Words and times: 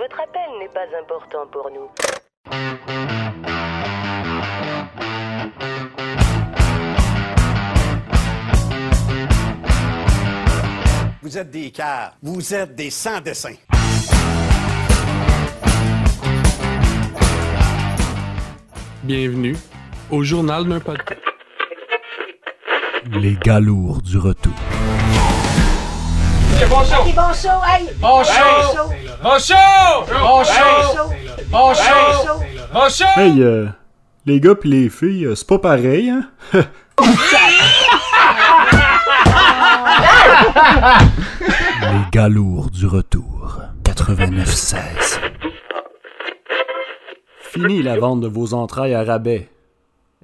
Votre 0.00 0.20
appel 0.22 0.40
n'est 0.58 0.68
pas 0.68 0.86
important 0.98 1.46
pour 1.52 1.70
nous. 1.70 1.90
Vous 11.20 11.36
êtes 11.36 11.50
des 11.50 11.70
cars. 11.70 12.16
Vous 12.22 12.54
êtes 12.54 12.74
des 12.74 12.88
sans-dessins. 12.88 13.56
Bienvenue 19.02 19.56
au 20.10 20.22
journal 20.22 20.66
d'un 20.66 20.80
podcast. 20.80 21.20
Les 23.20 23.34
galourds 23.34 24.00
du 24.00 24.16
retour. 24.16 24.54
Bon 26.68 26.84
show! 26.84 27.04
Bon 27.14 27.32
show, 27.32 27.60
hey! 27.64 27.88
Bon 28.00 28.22
show! 28.22 28.88
Bon 29.22 29.38
show! 29.38 30.04
Bon 30.08 30.44
show! 30.44 31.10
Bon 31.50 31.74
show! 31.74 32.40
Bon 32.72 32.88
show! 32.88 33.04
Hey, 33.16 33.42
euh, 33.42 33.68
les 34.26 34.40
gars 34.40 34.54
pis 34.54 34.68
les 34.68 34.90
filles, 34.90 35.24
euh, 35.24 35.34
c'est 35.34 35.46
pas 35.46 35.58
pareil, 35.58 36.10
hein? 36.10 36.28
Les 41.82 42.10
galourds 42.12 42.70
du 42.70 42.86
retour. 42.86 43.62
89-16. 43.84 45.20
Fini 47.40 47.82
la 47.82 47.98
vente 47.98 48.20
de 48.20 48.28
vos 48.28 48.54
entrailles 48.54 48.94
à 48.94 49.02
rabais. 49.02 49.48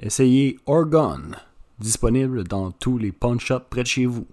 Essayez 0.00 0.58
Orgon. 0.66 1.32
Disponible 1.78 2.44
dans 2.44 2.70
tous 2.70 2.98
les 2.98 3.12
pawn 3.12 3.40
shops 3.40 3.64
près 3.70 3.82
de 3.82 3.88
chez 3.88 4.06
vous. 4.06 4.26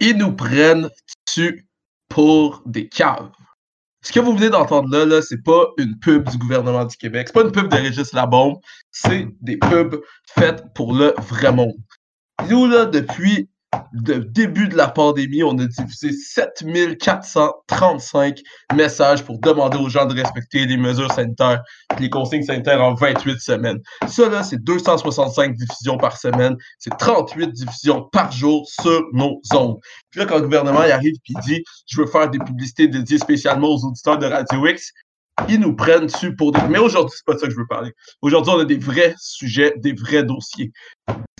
Ils 0.00 0.16
nous 0.16 0.34
prennent-tu 0.34 1.66
pour 2.08 2.62
des 2.66 2.88
caves? 2.88 3.30
Ce 4.02 4.12
que 4.12 4.20
vous 4.20 4.34
venez 4.34 4.48
d'entendre 4.48 4.88
là, 4.90 5.04
là 5.04 5.20
c'est 5.20 5.42
pas 5.42 5.66
une 5.76 5.98
pub 5.98 6.28
du 6.28 6.38
gouvernement 6.38 6.86
du 6.86 6.96
Québec, 6.96 7.28
c'est 7.28 7.34
pas 7.34 7.42
une 7.42 7.52
pub 7.52 7.68
de 7.68 7.76
Régis 7.76 8.12
Labombe, 8.14 8.58
c'est 8.90 9.28
des 9.42 9.58
pubs 9.58 10.00
faites 10.26 10.64
pour 10.74 10.94
le 10.94 11.14
vrai 11.18 11.52
monde. 11.52 11.76
Nous, 12.48 12.66
là, 12.66 12.86
depuis 12.86 13.50
le 13.92 14.20
début 14.20 14.68
de 14.68 14.76
la 14.76 14.86
pandémie, 14.88 15.42
on 15.42 15.58
a 15.58 15.66
diffusé 15.66 16.12
7435 16.12 18.40
messages 18.74 19.24
pour 19.24 19.40
demander 19.40 19.78
aux 19.78 19.88
gens 19.88 20.06
de 20.06 20.14
respecter 20.14 20.66
les 20.66 20.76
mesures 20.76 21.12
sanitaires 21.12 21.62
les 21.98 22.10
consignes 22.10 22.42
sanitaires 22.42 22.82
en 22.82 22.94
28 22.94 23.40
semaines. 23.40 23.80
Ça, 24.06 24.42
c'est 24.42 24.62
265 24.62 25.54
diffusions 25.54 25.98
par 25.98 26.16
semaine. 26.16 26.56
C'est 26.78 26.96
38 26.96 27.52
diffusions 27.52 28.08
par 28.12 28.32
jour 28.32 28.66
sur 28.68 29.02
nos 29.12 29.40
ondes. 29.54 29.78
Puis 30.10 30.20
là, 30.20 30.26
quand 30.26 30.36
le 30.36 30.42
gouvernement 30.42 30.84
il 30.84 30.92
arrive 30.92 31.14
et 31.14 31.40
dit 31.44 31.64
«Je 31.86 32.00
veux 32.00 32.06
faire 32.06 32.30
des 32.30 32.38
publicités 32.38 32.88
dédiées 32.88 33.18
spécialement 33.18 33.68
aux 33.68 33.84
auditeurs 33.84 34.18
de 34.18 34.26
Radio 34.26 34.66
X», 34.66 34.92
ils 35.48 35.58
nous 35.58 35.74
prennent 35.74 36.06
dessus 36.06 36.36
pour 36.36 36.52
des... 36.52 36.60
Mais 36.68 36.78
aujourd'hui, 36.78 37.14
c'est 37.16 37.24
pas 37.24 37.34
de 37.34 37.38
ça 37.38 37.46
que 37.46 37.52
je 37.52 37.58
veux 37.58 37.66
parler. 37.66 37.92
Aujourd'hui, 38.20 38.52
on 38.54 38.58
a 38.58 38.64
des 38.64 38.76
vrais 38.76 39.14
sujets, 39.18 39.72
des 39.78 39.94
vrais 39.94 40.22
dossiers. 40.22 40.70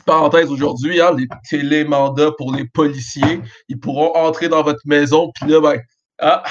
Parenthèse 0.04 0.50
aujourd'hui, 0.50 1.00
hein, 1.00 1.14
les 1.16 1.28
télémandats 1.48 2.32
pour 2.38 2.54
les 2.54 2.64
policiers, 2.66 3.40
ils 3.68 3.78
pourront 3.78 4.14
entrer 4.14 4.48
dans 4.48 4.62
votre 4.62 4.80
maison, 4.84 5.30
puis 5.34 5.50
là, 5.50 5.60
ben, 5.60 5.80
ah, 6.18 6.42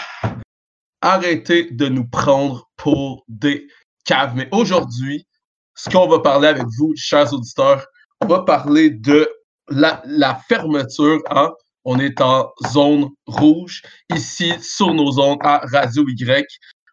arrêtez 1.01 1.69
de 1.71 1.87
nous 1.87 2.07
prendre 2.07 2.69
pour 2.77 3.23
des 3.27 3.67
caves. 4.05 4.33
Mais 4.35 4.47
aujourd'hui, 4.51 5.27
ce 5.75 5.89
qu'on 5.89 6.07
va 6.07 6.19
parler 6.19 6.47
avec 6.47 6.65
vous, 6.77 6.93
chers 6.95 7.33
auditeurs, 7.33 7.85
on 8.21 8.27
va 8.27 8.43
parler 8.43 8.89
de 8.89 9.29
la, 9.69 10.39
fermeture. 10.47 11.21
Hein? 11.29 11.51
On 11.85 11.99
est 11.99 12.19
en 12.21 12.51
zone 12.67 13.09
rouge, 13.27 13.81
ici, 14.13 14.53
sur 14.61 14.93
nos 14.93 15.11
zones 15.11 15.37
à 15.41 15.61
Radio 15.71 16.05
Y. 16.07 16.45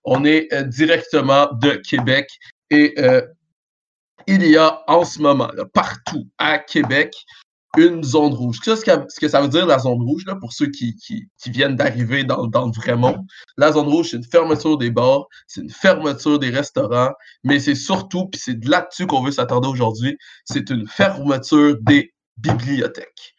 On 0.04 0.24
est 0.24 0.52
euh, 0.52 0.62
directement 0.62 1.48
de 1.60 1.80
Québec 1.88 2.28
et 2.70 2.94
euh, 2.98 3.22
il 4.26 4.46
y 4.46 4.56
a 4.56 4.82
en 4.86 5.04
ce 5.04 5.20
moment, 5.20 5.50
là, 5.54 5.64
partout 5.72 6.28
à 6.38 6.58
Québec, 6.58 7.14
une 7.76 8.02
zone 8.02 8.32
rouge. 8.32 8.58
Ça, 8.64 8.76
ce, 8.76 8.84
que, 8.84 8.90
ce 9.08 9.20
que 9.20 9.28
ça 9.28 9.40
veut 9.40 9.48
dire, 9.48 9.66
la 9.66 9.78
zone 9.78 10.00
rouge, 10.00 10.24
là, 10.26 10.36
pour 10.36 10.52
ceux 10.52 10.70
qui, 10.70 10.96
viennent 11.46 11.76
d'arriver 11.76 12.24
dans, 12.24 12.46
le 12.46 12.72
vrai 12.74 12.96
monde, 12.96 13.24
la 13.56 13.72
zone 13.72 13.88
rouge, 13.88 14.08
c'est 14.10 14.16
une 14.16 14.24
fermeture 14.24 14.78
des 14.78 14.90
bars, 14.90 15.26
c'est 15.46 15.60
une 15.60 15.70
fermeture 15.70 16.38
des 16.38 16.50
restaurants, 16.50 17.12
mais 17.44 17.60
c'est 17.60 17.74
surtout, 17.74 18.26
puis 18.26 18.40
c'est 18.42 18.58
de 18.58 18.70
là-dessus 18.70 19.06
qu'on 19.06 19.22
veut 19.22 19.32
s'attendre 19.32 19.68
aujourd'hui, 19.68 20.16
c'est 20.44 20.70
une 20.70 20.86
fermeture 20.86 21.76
des 21.82 22.12
bibliothèques. 22.38 23.34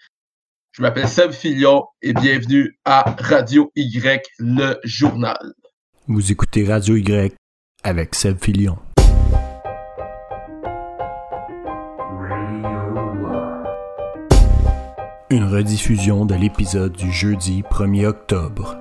Je 0.72 0.84
m'appelle 0.84 1.08
Seb 1.08 1.32
Filion 1.32 1.86
et 2.04 2.14
bienvenue 2.14 2.78
à 2.86 3.16
Radio 3.20 3.72
Y, 3.76 4.24
le 4.38 4.80
journal. 4.84 5.54
Vous 6.08 6.32
écoutez 6.32 6.66
Radio 6.66 6.96
Y 6.96 7.36
avec 7.84 8.14
Seb 8.14 8.38
Filion. 8.40 8.78
Une 15.38 15.54
rediffusion 15.54 16.26
de 16.26 16.34
l'épisode 16.34 16.94
du 16.94 17.12
jeudi 17.12 17.62
1er 17.62 18.08
octobre. 18.08 18.76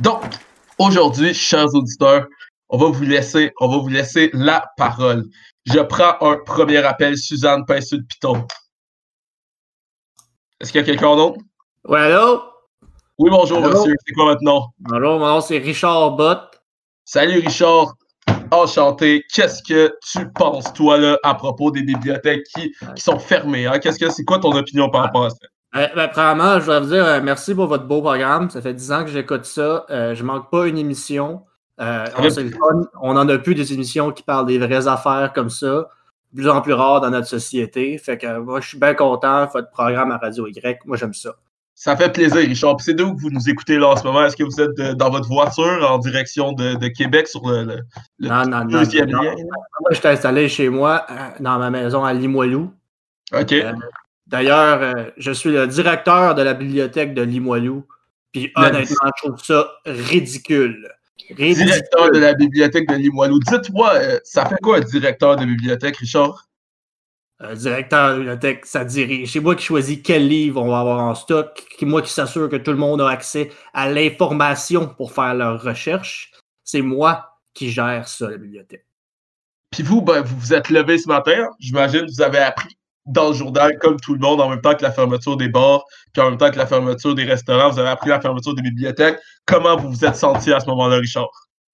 Donc, 0.00 0.22
aujourd'hui, 0.78 1.34
chers 1.34 1.74
auditeurs, 1.74 2.26
on 2.70 2.78
va 2.78 2.86
vous 2.86 3.04
laisser, 3.88 4.30
la 4.32 4.64
parole. 4.78 5.26
Je 5.66 5.80
prends 5.80 6.16
un 6.22 6.38
premier 6.46 6.78
appel, 6.78 7.18
Suzanne 7.18 7.66
Pinceau 7.66 7.98
de 7.98 8.06
Piton. 8.08 8.46
Est-ce 10.60 10.72
qu'il 10.72 10.80
y 10.80 10.84
a 10.84 10.86
quelqu'un 10.86 11.14
d'autre? 11.14 11.38
Oui, 11.84 11.98
allô? 12.00 12.42
Oui, 13.18 13.30
bonjour, 13.30 13.58
Allô? 13.58 13.70
monsieur. 13.70 13.94
C'est 14.04 14.12
quoi 14.12 14.24
votre 14.24 14.42
nom? 14.42 14.62
Bonjour, 14.80 15.18
mon 15.20 15.26
nom 15.26 15.40
c'est 15.40 15.58
Richard 15.58 16.12
Bott. 16.12 16.60
Salut, 17.04 17.38
Richard. 17.38 17.94
Enchanté. 18.50 19.24
Qu'est-ce 19.32 19.62
que 19.62 19.94
tu 20.10 20.28
penses, 20.32 20.72
toi, 20.72 20.98
là, 20.98 21.16
à 21.22 21.34
propos 21.34 21.70
des 21.70 21.82
bibliothèques 21.82 22.42
qui, 22.54 22.72
qui 22.96 23.02
sont 23.02 23.18
fermées? 23.20 23.66
Hein? 23.66 23.78
Qu'est-ce 23.78 23.98
que 24.00 24.10
c'est 24.10 24.24
quoi 24.24 24.40
ton 24.40 24.52
opinion 24.52 24.90
par 24.90 25.02
rapport 25.02 25.26
à 25.26 25.30
ça? 25.30 25.36
Euh, 25.76 25.86
ben, 25.94 26.08
premièrement, 26.08 26.58
je 26.58 26.66
dois 26.66 26.80
vous 26.80 26.88
dire 26.88 27.04
euh, 27.04 27.20
merci 27.22 27.54
pour 27.54 27.66
votre 27.66 27.84
beau 27.84 28.00
programme. 28.00 28.50
Ça 28.50 28.60
fait 28.60 28.74
10 28.74 28.92
ans 28.92 29.04
que 29.04 29.10
j'écoute 29.10 29.44
ça. 29.44 29.86
Euh, 29.90 30.14
je 30.16 30.24
manque 30.24 30.50
pas 30.50 30.66
une 30.66 30.78
émission. 30.78 31.42
Euh, 31.80 32.06
on, 32.18 32.82
on 33.00 33.16
en 33.16 33.28
a 33.28 33.38
plus 33.38 33.54
des 33.54 33.72
émissions 33.72 34.10
qui 34.10 34.24
parlent 34.24 34.46
des 34.46 34.58
vraies 34.58 34.88
affaires 34.88 35.32
comme 35.34 35.50
ça. 35.50 35.88
De 36.32 36.42
plus 36.42 36.48
en 36.50 36.60
plus 36.60 36.72
rare 36.74 37.00
dans 37.00 37.10
notre 37.10 37.26
société. 37.26 37.96
Fait 37.98 38.18
que 38.18 38.26
euh, 38.26 38.40
moi, 38.42 38.60
je 38.60 38.68
suis 38.68 38.78
bien 38.78 38.94
content. 38.94 39.46
Votre 39.46 39.70
programme 39.70 40.10
à 40.12 40.18
Radio 40.18 40.46
Y. 40.46 40.78
Moi, 40.84 40.96
j'aime 40.96 41.14
ça. 41.14 41.34
Ça 41.74 41.96
fait 41.96 42.12
plaisir, 42.12 42.36
Richard. 42.38 42.76
Puis 42.76 42.84
c'est 42.86 42.94
d'où 42.94 43.14
que 43.14 43.20
vous 43.20 43.30
nous 43.30 43.48
écoutez 43.48 43.78
là 43.78 43.88
en 43.90 43.96
ce 43.96 44.02
moment? 44.04 44.24
Est-ce 44.24 44.36
que 44.36 44.42
vous 44.42 44.60
êtes 44.60 44.76
de- 44.76 44.94
dans 44.94 45.10
votre 45.10 45.28
voiture 45.28 45.86
en 45.88 45.98
direction 45.98 46.52
de, 46.52 46.74
de 46.74 46.88
Québec 46.88 47.28
sur 47.28 47.48
le, 47.48 47.62
le- 47.62 47.80
le 48.18 48.28
Non, 48.28 48.44
non, 48.46 48.64
deuxième 48.64 49.08
non. 49.10 49.22
lien? 49.22 49.34
Moi, 49.36 49.90
je 49.92 49.96
suis 49.96 50.08
installé 50.08 50.48
chez 50.48 50.68
moi, 50.68 51.06
euh, 51.08 51.14
dans 51.40 51.58
ma 51.58 51.70
maison 51.70 52.04
à 52.04 52.12
Limoilou. 52.12 52.72
OK. 53.32 53.52
Euh, 53.52 53.72
D'ailleurs, 54.26 54.82
euh, 54.82 55.04
je 55.16 55.30
suis 55.32 55.50
le 55.50 55.66
directeur 55.66 56.34
de 56.34 56.42
la 56.42 56.52
bibliothèque 56.52 57.14
de 57.14 57.22
Limoilou. 57.22 57.86
Puis 58.32 58.52
honnêtement, 58.56 59.10
je 59.22 59.26
trouve 59.28 59.42
ça 59.42 59.68
ridicule. 59.86 60.90
Directeur 61.36 62.10
de 62.10 62.18
la 62.18 62.34
bibliothèque 62.34 62.88
de 62.88 62.94
Limoilou. 62.94 63.38
Dites-moi, 63.40 63.94
euh, 63.94 64.18
ça 64.24 64.46
fait 64.46 64.56
quoi 64.62 64.78
un 64.78 64.80
directeur 64.80 65.36
de 65.36 65.44
bibliothèque, 65.44 65.96
Richard? 65.96 66.48
Euh, 67.42 67.54
directeur 67.54 68.08
de 68.08 68.12
la 68.12 68.18
bibliothèque, 68.18 68.66
ça 68.66 68.84
dirige. 68.84 69.32
C'est 69.32 69.40
moi 69.40 69.54
qui 69.54 69.64
choisis 69.64 70.00
quel 70.02 70.26
livre 70.26 70.62
on 70.62 70.68
va 70.68 70.80
avoir 70.80 71.00
en 71.00 71.14
stock. 71.14 71.64
C'est 71.78 71.86
moi 71.86 72.02
qui 72.02 72.12
s'assure 72.12 72.48
que 72.48 72.56
tout 72.56 72.72
le 72.72 72.78
monde 72.78 73.00
a 73.00 73.08
accès 73.08 73.50
à 73.74 73.90
l'information 73.90 74.88
pour 74.88 75.12
faire 75.12 75.34
leurs 75.34 75.62
recherches. 75.62 76.32
C'est 76.64 76.82
moi 76.82 77.38
qui 77.54 77.70
gère 77.70 78.08
ça, 78.08 78.30
la 78.30 78.38
bibliothèque. 78.38 78.86
Puis 79.70 79.82
vous, 79.82 80.00
ben, 80.00 80.22
vous 80.22 80.38
vous 80.38 80.54
êtes 80.54 80.70
levé 80.70 80.96
ce 80.98 81.08
matin, 81.08 81.48
j'imagine, 81.58 82.06
vous 82.06 82.22
avez 82.22 82.38
appris 82.38 82.77
dans 83.08 83.28
le 83.28 83.34
journal, 83.34 83.76
comme 83.80 83.98
tout 83.98 84.14
le 84.14 84.20
monde, 84.20 84.40
en 84.40 84.50
même 84.50 84.60
temps 84.60 84.74
que 84.74 84.82
la 84.82 84.92
fermeture 84.92 85.36
des 85.36 85.48
bars, 85.48 85.82
puis 86.12 86.22
en 86.22 86.30
même 86.30 86.38
temps 86.38 86.50
que 86.50 86.58
la 86.58 86.66
fermeture 86.66 87.14
des 87.14 87.24
restaurants, 87.24 87.70
vous 87.70 87.78
avez 87.78 87.88
appris 87.88 88.10
la 88.10 88.20
fermeture 88.20 88.54
des 88.54 88.62
bibliothèques. 88.62 89.18
Comment 89.46 89.76
vous 89.76 89.90
vous 89.90 90.04
êtes 90.04 90.16
senti 90.16 90.52
à 90.52 90.60
ce 90.60 90.66
moment-là, 90.66 90.96
Richard? 90.96 91.28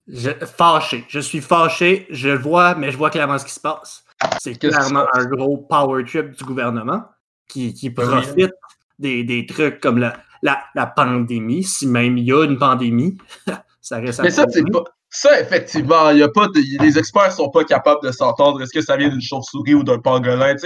Je, 0.07 0.31
fâché. 0.31 1.05
Je 1.09 1.19
suis 1.19 1.41
fâché. 1.41 2.07
Je 2.11 2.29
le 2.29 2.39
vois, 2.39 2.75
mais 2.75 2.91
je 2.91 2.97
vois 2.97 3.11
clairement 3.11 3.39
ce 3.39 3.45
qui 3.45 3.53
se 3.53 3.61
passe. 3.61 4.05
C'est 4.41 4.59
clairement 4.59 5.07
un 5.13 5.25
gros 5.27 5.59
power 5.59 6.05
trip 6.05 6.37
du 6.37 6.45
gouvernement 6.45 7.05
qui, 7.49 7.75
qui 7.75 7.91
Ben 7.91 8.05
oui. 8.05 8.23
profite 8.23 8.53
des, 8.99 9.25
des 9.25 9.45
trucs 9.47 9.81
comme 9.81 9.99
la, 9.99 10.17
la, 10.43 10.63
la 10.75 10.87
pandémie, 10.87 11.65
si 11.65 11.87
même 11.87 12.17
il 12.17 12.25
y 12.25 12.33
a 12.33 12.45
une 12.45 12.59
pandémie. 12.59 13.19
ça 13.81 13.99
reste 13.99 14.21
Mais 14.23 14.31
ça, 14.31 14.45
c'est 14.49 14.63
pas. 14.71 14.85
Ça, 15.16 15.40
effectivement, 15.40 16.11
y 16.11 16.22
a 16.25 16.28
pas 16.28 16.49
de- 16.49 16.82
les 16.82 16.99
experts 16.99 17.31
sont 17.31 17.49
pas 17.49 17.62
capables 17.62 18.00
de 18.02 18.11
s'entendre. 18.11 18.61
Est-ce 18.61 18.72
que 18.72 18.81
ça 18.81 18.96
vient 18.96 19.08
d'une 19.08 19.20
chauve-souris 19.20 19.75
ou 19.75 19.84
d'un 19.84 20.00
pangolin? 20.00 20.56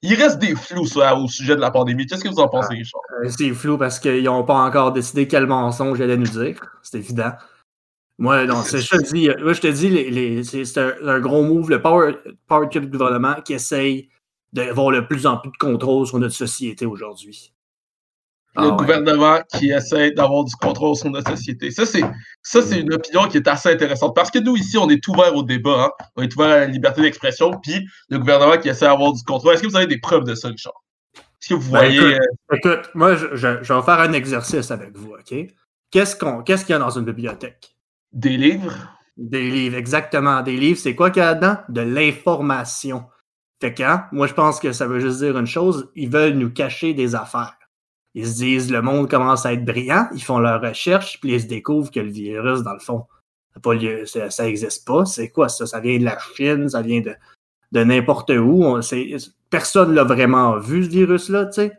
Il 0.00 0.14
reste 0.14 0.38
des 0.38 0.54
flous 0.56 0.86
ça, 0.86 1.14
au 1.14 1.28
sujet 1.28 1.54
de 1.56 1.60
la 1.60 1.70
pandémie. 1.70 2.06
Qu'est-ce 2.06 2.24
que 2.24 2.28
vous 2.30 2.40
en 2.40 2.48
pensez, 2.48 2.74
Richard? 2.74 3.02
Euh, 3.22 3.28
C'est 3.28 3.50
flou 3.52 3.76
parce 3.76 3.98
qu'ils 4.00 4.24
n'ont 4.24 4.44
pas 4.44 4.54
encore 4.54 4.92
décidé 4.92 5.28
quel 5.28 5.46
mensonge 5.46 5.98
ils 5.98 6.04
allaient 6.04 6.16
nous 6.16 6.26
dire. 6.26 6.58
C'est 6.82 6.96
évident. 6.98 7.32
Moi, 8.18 8.46
non, 8.46 8.62
c'est- 8.62 8.78
je 8.78 8.96
te 8.96 9.12
dis, 9.12 9.28
moi, 9.42 9.52
je 9.52 9.60
te 9.60 9.66
dis, 9.66 9.90
les, 9.90 10.10
les- 10.10 10.42
c'est 10.42 10.64
c'est 10.64 10.80
un, 10.80 10.92
un 11.06 11.20
gros 11.20 11.42
move, 11.42 11.68
le 11.68 11.82
power, 11.82 12.14
power 12.46 12.66
trip 12.70 12.84
du 12.84 12.90
gouvernement 12.96 13.34
qui 13.44 13.52
essaye 13.52 14.08
d'avoir 14.54 14.90
le 14.90 15.06
plus 15.06 15.26
en 15.26 15.36
plus 15.36 15.50
de 15.50 15.56
contrôle 15.58 16.06
sur 16.06 16.18
notre 16.18 16.34
société 16.34 16.86
aujourd'hui. 16.86 17.52
Le 18.58 18.64
Ah 18.64 18.70
ouais. 18.70 18.76
gouvernement 18.76 19.38
qui 19.56 19.70
essaie 19.70 20.10
d'avoir 20.12 20.44
du 20.44 20.54
contrôle 20.56 20.94
sur 20.96 21.10
notre 21.10 21.30
société. 21.30 21.70
Ça, 21.70 21.86
c'est 21.86 22.02
ça, 22.42 22.60
c'est 22.62 22.80
une 22.80 22.92
opinion 22.92 23.28
qui 23.28 23.36
est 23.38 23.48
assez 23.48 23.70
intéressante 23.70 24.14
parce 24.14 24.30
que 24.30 24.38
nous, 24.38 24.56
ici, 24.56 24.76
on 24.78 24.88
est 24.90 25.06
ouvert 25.08 25.34
au 25.34 25.42
débat, 25.42 25.84
hein. 25.84 25.90
on 26.16 26.22
est 26.22 26.34
ouvert 26.34 26.48
à 26.48 26.58
la 26.60 26.66
liberté 26.66 27.00
d'expression, 27.02 27.52
puis 27.62 27.86
le 28.08 28.18
gouvernement 28.18 28.58
qui 28.58 28.68
essaie 28.68 28.86
d'avoir 28.86 29.12
du 29.12 29.22
contrôle. 29.22 29.54
Est-ce 29.54 29.62
que 29.62 29.68
vous 29.68 29.76
avez 29.76 29.86
des 29.86 29.98
preuves 29.98 30.24
de 30.24 30.34
ça, 30.34 30.48
Richard? 30.48 30.74
Est-ce 31.16 31.50
que 31.50 31.54
vous 31.54 31.70
Ben, 31.72 31.78
voyez. 31.78 31.98
écoute, 31.98 32.18
euh, 32.52 32.56
Écoute, 32.56 32.90
moi, 32.94 33.14
je, 33.14 33.26
je- 33.34 33.62
je 33.62 33.72
vais 33.72 33.82
faire 33.82 34.00
un 34.00 34.12
exercice 34.12 34.70
avec 34.70 34.96
vous, 34.96 35.12
OK? 35.12 35.34
Qu'est-ce 35.90 36.16
qu'on, 36.16 36.42
qu'est-ce 36.42 36.64
qu'il 36.64 36.72
y 36.72 36.76
a 36.76 36.78
dans 36.80 36.90
une 36.90 37.04
bibliothèque? 37.04 37.74
des 38.12 38.36
livres? 38.36 38.74
Des 39.16 39.50
livres, 39.50 39.76
exactement. 39.76 40.42
Des 40.42 40.56
livres, 40.56 40.78
c'est 40.80 40.94
quoi 40.94 41.10
qu'il 41.10 41.22
y 41.22 41.26
a 41.26 41.34
dedans? 41.34 41.56
De 41.68 41.80
l'information. 41.82 43.04
Fait 43.60 43.74
que, 43.74 43.82
hein, 43.82 44.06
moi, 44.12 44.26
je 44.28 44.34
pense 44.34 44.60
que 44.60 44.72
ça 44.72 44.86
veut 44.86 45.00
juste 45.00 45.18
dire 45.18 45.36
une 45.36 45.46
chose, 45.46 45.90
ils 45.96 46.08
veulent 46.08 46.34
nous 46.34 46.50
cacher 46.50 46.94
des 46.94 47.14
affaires. 47.14 47.57
Ils 48.18 48.26
se 48.26 48.34
disent, 48.38 48.72
le 48.72 48.82
monde 48.82 49.08
commence 49.08 49.46
à 49.46 49.52
être 49.52 49.64
brillant, 49.64 50.08
ils 50.12 50.22
font 50.22 50.40
leurs 50.40 50.60
recherches, 50.60 51.20
puis 51.20 51.34
ils 51.34 51.40
se 51.40 51.46
découvrent 51.46 51.92
que 51.92 52.00
le 52.00 52.10
virus, 52.10 52.62
dans 52.62 52.72
le 52.72 52.80
fond, 52.80 53.06
pas 53.62 53.74
ça, 54.06 54.28
ça 54.28 54.48
existe 54.48 54.84
pas. 54.84 55.04
C'est 55.04 55.28
quoi 55.28 55.48
ça? 55.48 55.66
Ça 55.66 55.78
vient 55.78 55.98
de 56.00 56.04
la 56.04 56.18
Chine, 56.34 56.68
ça 56.68 56.82
vient 56.82 57.00
de, 57.00 57.14
de 57.70 57.84
n'importe 57.84 58.30
où. 58.30 58.76
Personne 59.50 59.94
l'a 59.94 60.02
vraiment 60.02 60.58
vu, 60.58 60.82
ce 60.82 60.90
virus-là, 60.90 61.46
tu 61.46 61.52
sais. 61.52 61.72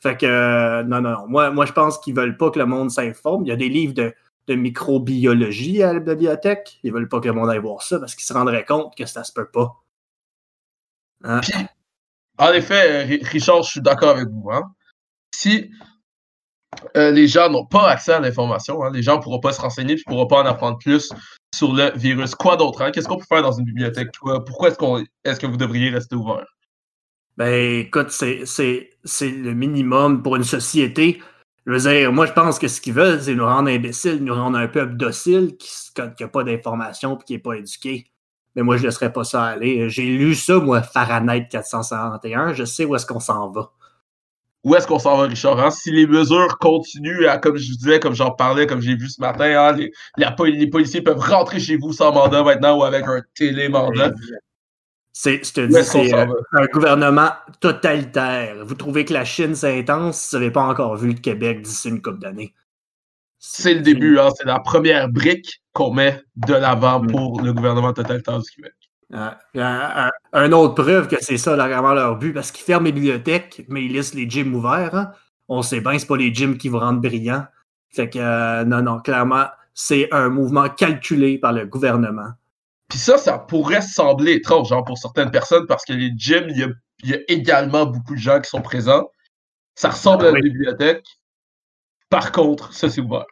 Fait 0.00 0.16
que, 0.16 0.26
euh, 0.26 0.84
non, 0.84 1.00
non. 1.00 1.26
Moi, 1.26 1.50
moi 1.50 1.66
je 1.66 1.72
pense 1.72 1.98
qu'ils 1.98 2.14
veulent 2.14 2.36
pas 2.36 2.52
que 2.52 2.58
le 2.60 2.66
monde 2.66 2.90
s'informe. 2.90 3.44
Il 3.44 3.48
y 3.48 3.52
a 3.52 3.56
des 3.56 3.68
livres 3.68 3.94
de, 3.94 4.14
de 4.46 4.54
microbiologie 4.54 5.82
à 5.82 5.92
la 5.92 5.98
bibliothèque. 5.98 6.78
Ils 6.84 6.92
veulent 6.92 7.08
pas 7.08 7.20
que 7.20 7.26
le 7.26 7.34
monde 7.34 7.50
aille 7.50 7.58
voir 7.58 7.82
ça 7.82 7.98
parce 7.98 8.14
qu'ils 8.14 8.24
se 8.24 8.32
rendraient 8.32 8.64
compte 8.64 8.96
que 8.96 9.06
ça 9.06 9.24
se 9.24 9.32
peut 9.32 9.48
pas. 9.48 9.74
Hein? 11.24 11.40
En 12.38 12.52
effet, 12.52 13.04
Ri- 13.04 13.22
Richard, 13.24 13.64
je 13.64 13.72
suis 13.72 13.80
d'accord 13.82 14.16
avec 14.16 14.28
vous. 14.28 14.50
Hein. 14.50 14.72
Si 15.34 15.70
euh, 16.96 17.10
les 17.10 17.26
gens 17.28 17.50
n'ont 17.50 17.66
pas 17.66 17.88
accès 17.90 18.12
à 18.12 18.20
l'information, 18.20 18.82
hein, 18.84 18.90
les 18.92 19.02
gens 19.02 19.16
ne 19.18 19.22
pourront 19.22 19.40
pas 19.40 19.52
se 19.52 19.60
renseigner 19.60 19.94
et 19.94 19.96
ne 19.96 20.02
pourront 20.06 20.26
pas 20.26 20.42
en 20.42 20.46
apprendre 20.46 20.78
plus 20.78 21.10
sur 21.54 21.72
le 21.72 21.90
virus. 21.96 22.34
Quoi 22.34 22.56
d'autre? 22.56 22.82
hein? 22.82 22.90
Qu'est-ce 22.90 23.08
qu'on 23.08 23.16
peut 23.18 23.26
faire 23.28 23.42
dans 23.42 23.52
une 23.52 23.64
bibliothèque? 23.64 24.08
Quoi- 24.20 24.44
Pourquoi 24.44 24.68
est-ce, 24.68 24.78
qu'on, 24.78 25.04
est-ce 25.24 25.40
que 25.40 25.46
vous 25.46 25.56
devriez 25.56 25.90
rester 25.90 26.14
ouvert? 26.14 26.46
Ben, 27.36 27.80
écoute, 27.80 28.10
c'est, 28.10 28.44
c'est, 28.44 28.90
c'est 29.04 29.30
le 29.30 29.54
minimum 29.54 30.22
pour 30.22 30.36
une 30.36 30.44
société. 30.44 31.20
Je 31.66 31.72
veux 31.72 31.78
dire, 31.78 32.12
moi, 32.12 32.26
je 32.26 32.32
pense 32.32 32.58
que 32.58 32.68
ce 32.68 32.80
qu'ils 32.80 32.94
veulent, 32.94 33.20
c'est 33.22 33.34
nous 33.34 33.44
rendre 33.46 33.68
imbéciles, 33.70 34.22
nous 34.22 34.34
rendre 34.34 34.58
un 34.58 34.68
peuple 34.68 34.94
docile 34.96 35.56
qui 35.58 35.70
n'a 35.98 36.28
pas 36.28 36.44
d'informations 36.44 37.18
et 37.18 37.24
qui 37.24 37.32
n'est 37.34 37.38
pas 37.38 37.54
éduqué. 37.54 38.06
Mais 38.54 38.62
moi, 38.62 38.76
je 38.76 38.82
ne 38.82 38.86
laisserais 38.88 39.12
pas 39.12 39.24
ça 39.24 39.44
aller. 39.44 39.88
J'ai 39.90 40.04
lu 40.04 40.34
ça, 40.34 40.58
moi, 40.58 40.82
Fahrenheit 40.82 41.48
451. 41.50 42.52
Je 42.54 42.64
sais 42.64 42.84
où 42.84 42.94
est-ce 42.94 43.06
qu'on 43.06 43.20
s'en 43.20 43.50
va. 43.50 43.72
Où 44.62 44.74
est-ce 44.74 44.86
qu'on 44.86 44.98
s'en 44.98 45.16
va, 45.16 45.24
Richard? 45.26 45.58
hein? 45.58 45.70
Si 45.70 45.90
les 45.90 46.06
mesures 46.06 46.58
continuent, 46.58 47.26
à, 47.26 47.38
comme 47.38 47.56
je 47.56 47.70
vous 47.70 47.76
disais, 47.78 47.98
comme 47.98 48.14
j'en 48.14 48.30
parlais, 48.32 48.66
comme 48.66 48.82
j'ai 48.82 48.94
vu 48.94 49.08
ce 49.08 49.20
matin, 49.20 49.44
hein, 49.58 49.72
les, 49.72 49.90
la 50.18 50.32
poli- 50.32 50.58
les 50.58 50.66
policiers 50.68 51.00
peuvent 51.00 51.18
rentrer 51.18 51.58
chez 51.58 51.76
vous 51.76 51.92
sans 51.94 52.12
mandat 52.12 52.42
maintenant 52.42 52.78
ou 52.78 52.84
avec 52.84 53.06
un 53.06 53.22
télémandat. 53.34 54.12
C'est, 55.12 55.42
je 55.44 55.52
te 55.52 55.60
dis, 55.66 55.74
euh, 56.14 56.26
un 56.52 56.66
gouvernement 56.66 57.30
totalitaire. 57.60 58.56
Vous 58.64 58.74
trouvez 58.74 59.04
que 59.04 59.12
la 59.14 59.24
Chine, 59.24 59.54
c'est 59.54 59.78
intense? 59.80 60.28
Vous 60.32 60.38
n'avez 60.38 60.50
pas 60.50 60.62
encore 60.64 60.94
vu 60.96 61.08
le 61.08 61.18
Québec 61.18 61.62
d'ici 61.62 61.88
une 61.88 62.00
couple 62.02 62.18
d'années. 62.20 62.54
C'est 63.38 63.72
le 63.74 63.80
début, 63.80 64.18
hein, 64.18 64.28
c'est 64.36 64.46
la 64.46 64.60
première 64.60 65.08
brique 65.08 65.62
qu'on 65.72 65.92
met 65.92 66.22
de 66.36 66.52
l'avant 66.54 67.00
Mm. 67.00 67.06
pour 67.06 67.40
le 67.40 67.52
gouvernement 67.54 67.92
totalitaire 67.94 68.38
du 68.38 68.50
Québec. 68.50 68.74
Euh, 69.12 69.30
un, 69.56 70.10
un- 70.32 70.52
autre 70.52 70.74
preuve 70.82 71.08
que 71.08 71.16
c'est 71.20 71.36
ça 71.36 71.56
là, 71.56 71.66
vraiment 71.66 71.94
leur 71.94 72.16
but, 72.16 72.32
parce 72.32 72.52
qu'ils 72.52 72.64
ferment 72.64 72.86
les 72.86 72.92
bibliothèques, 72.92 73.64
mais 73.68 73.84
ils 73.84 73.92
laissent 73.92 74.14
les 74.14 74.28
gyms 74.30 74.54
ouverts. 74.54 74.94
hein. 74.94 75.12
On 75.48 75.62
sait 75.62 75.80
bien, 75.80 75.98
c'est 75.98 76.06
pas 76.06 76.16
les 76.16 76.32
gyms 76.32 76.56
qui 76.56 76.68
vous 76.68 76.78
rendent 76.78 77.00
brillants. 77.02 77.44
Fait 77.90 78.08
que 78.08 78.18
euh, 78.20 78.64
non, 78.64 78.82
non, 78.82 79.00
clairement, 79.00 79.46
c'est 79.74 80.08
un 80.12 80.28
mouvement 80.28 80.68
calculé 80.68 81.38
par 81.38 81.52
le 81.52 81.66
gouvernement. 81.66 82.30
Puis 82.88 82.98
ça, 82.98 83.18
ça 83.18 83.38
pourrait 83.38 83.82
sembler 83.82 84.34
étrange 84.34 84.68
genre, 84.68 84.84
pour 84.84 84.96
certaines 84.98 85.30
personnes 85.32 85.66
parce 85.66 85.84
que 85.84 85.92
les 85.92 86.12
gyms, 86.16 86.46
il 86.50 86.58
y 86.58 86.62
a, 86.62 86.68
il 87.02 87.10
y 87.10 87.14
a 87.14 87.18
également 87.28 87.86
beaucoup 87.86 88.14
de 88.14 88.20
gens 88.20 88.40
qui 88.40 88.48
sont 88.48 88.62
présents. 88.62 89.10
Ça 89.74 89.90
ressemble 89.90 90.26
à 90.26 90.30
Oui. 90.32 90.40
une 90.40 90.52
bibliothèque. 90.52 91.04
Par 92.10 92.30
contre, 92.30 92.72
ça, 92.72 92.88
c'est 92.90 93.00
ouvert. 93.00 93.24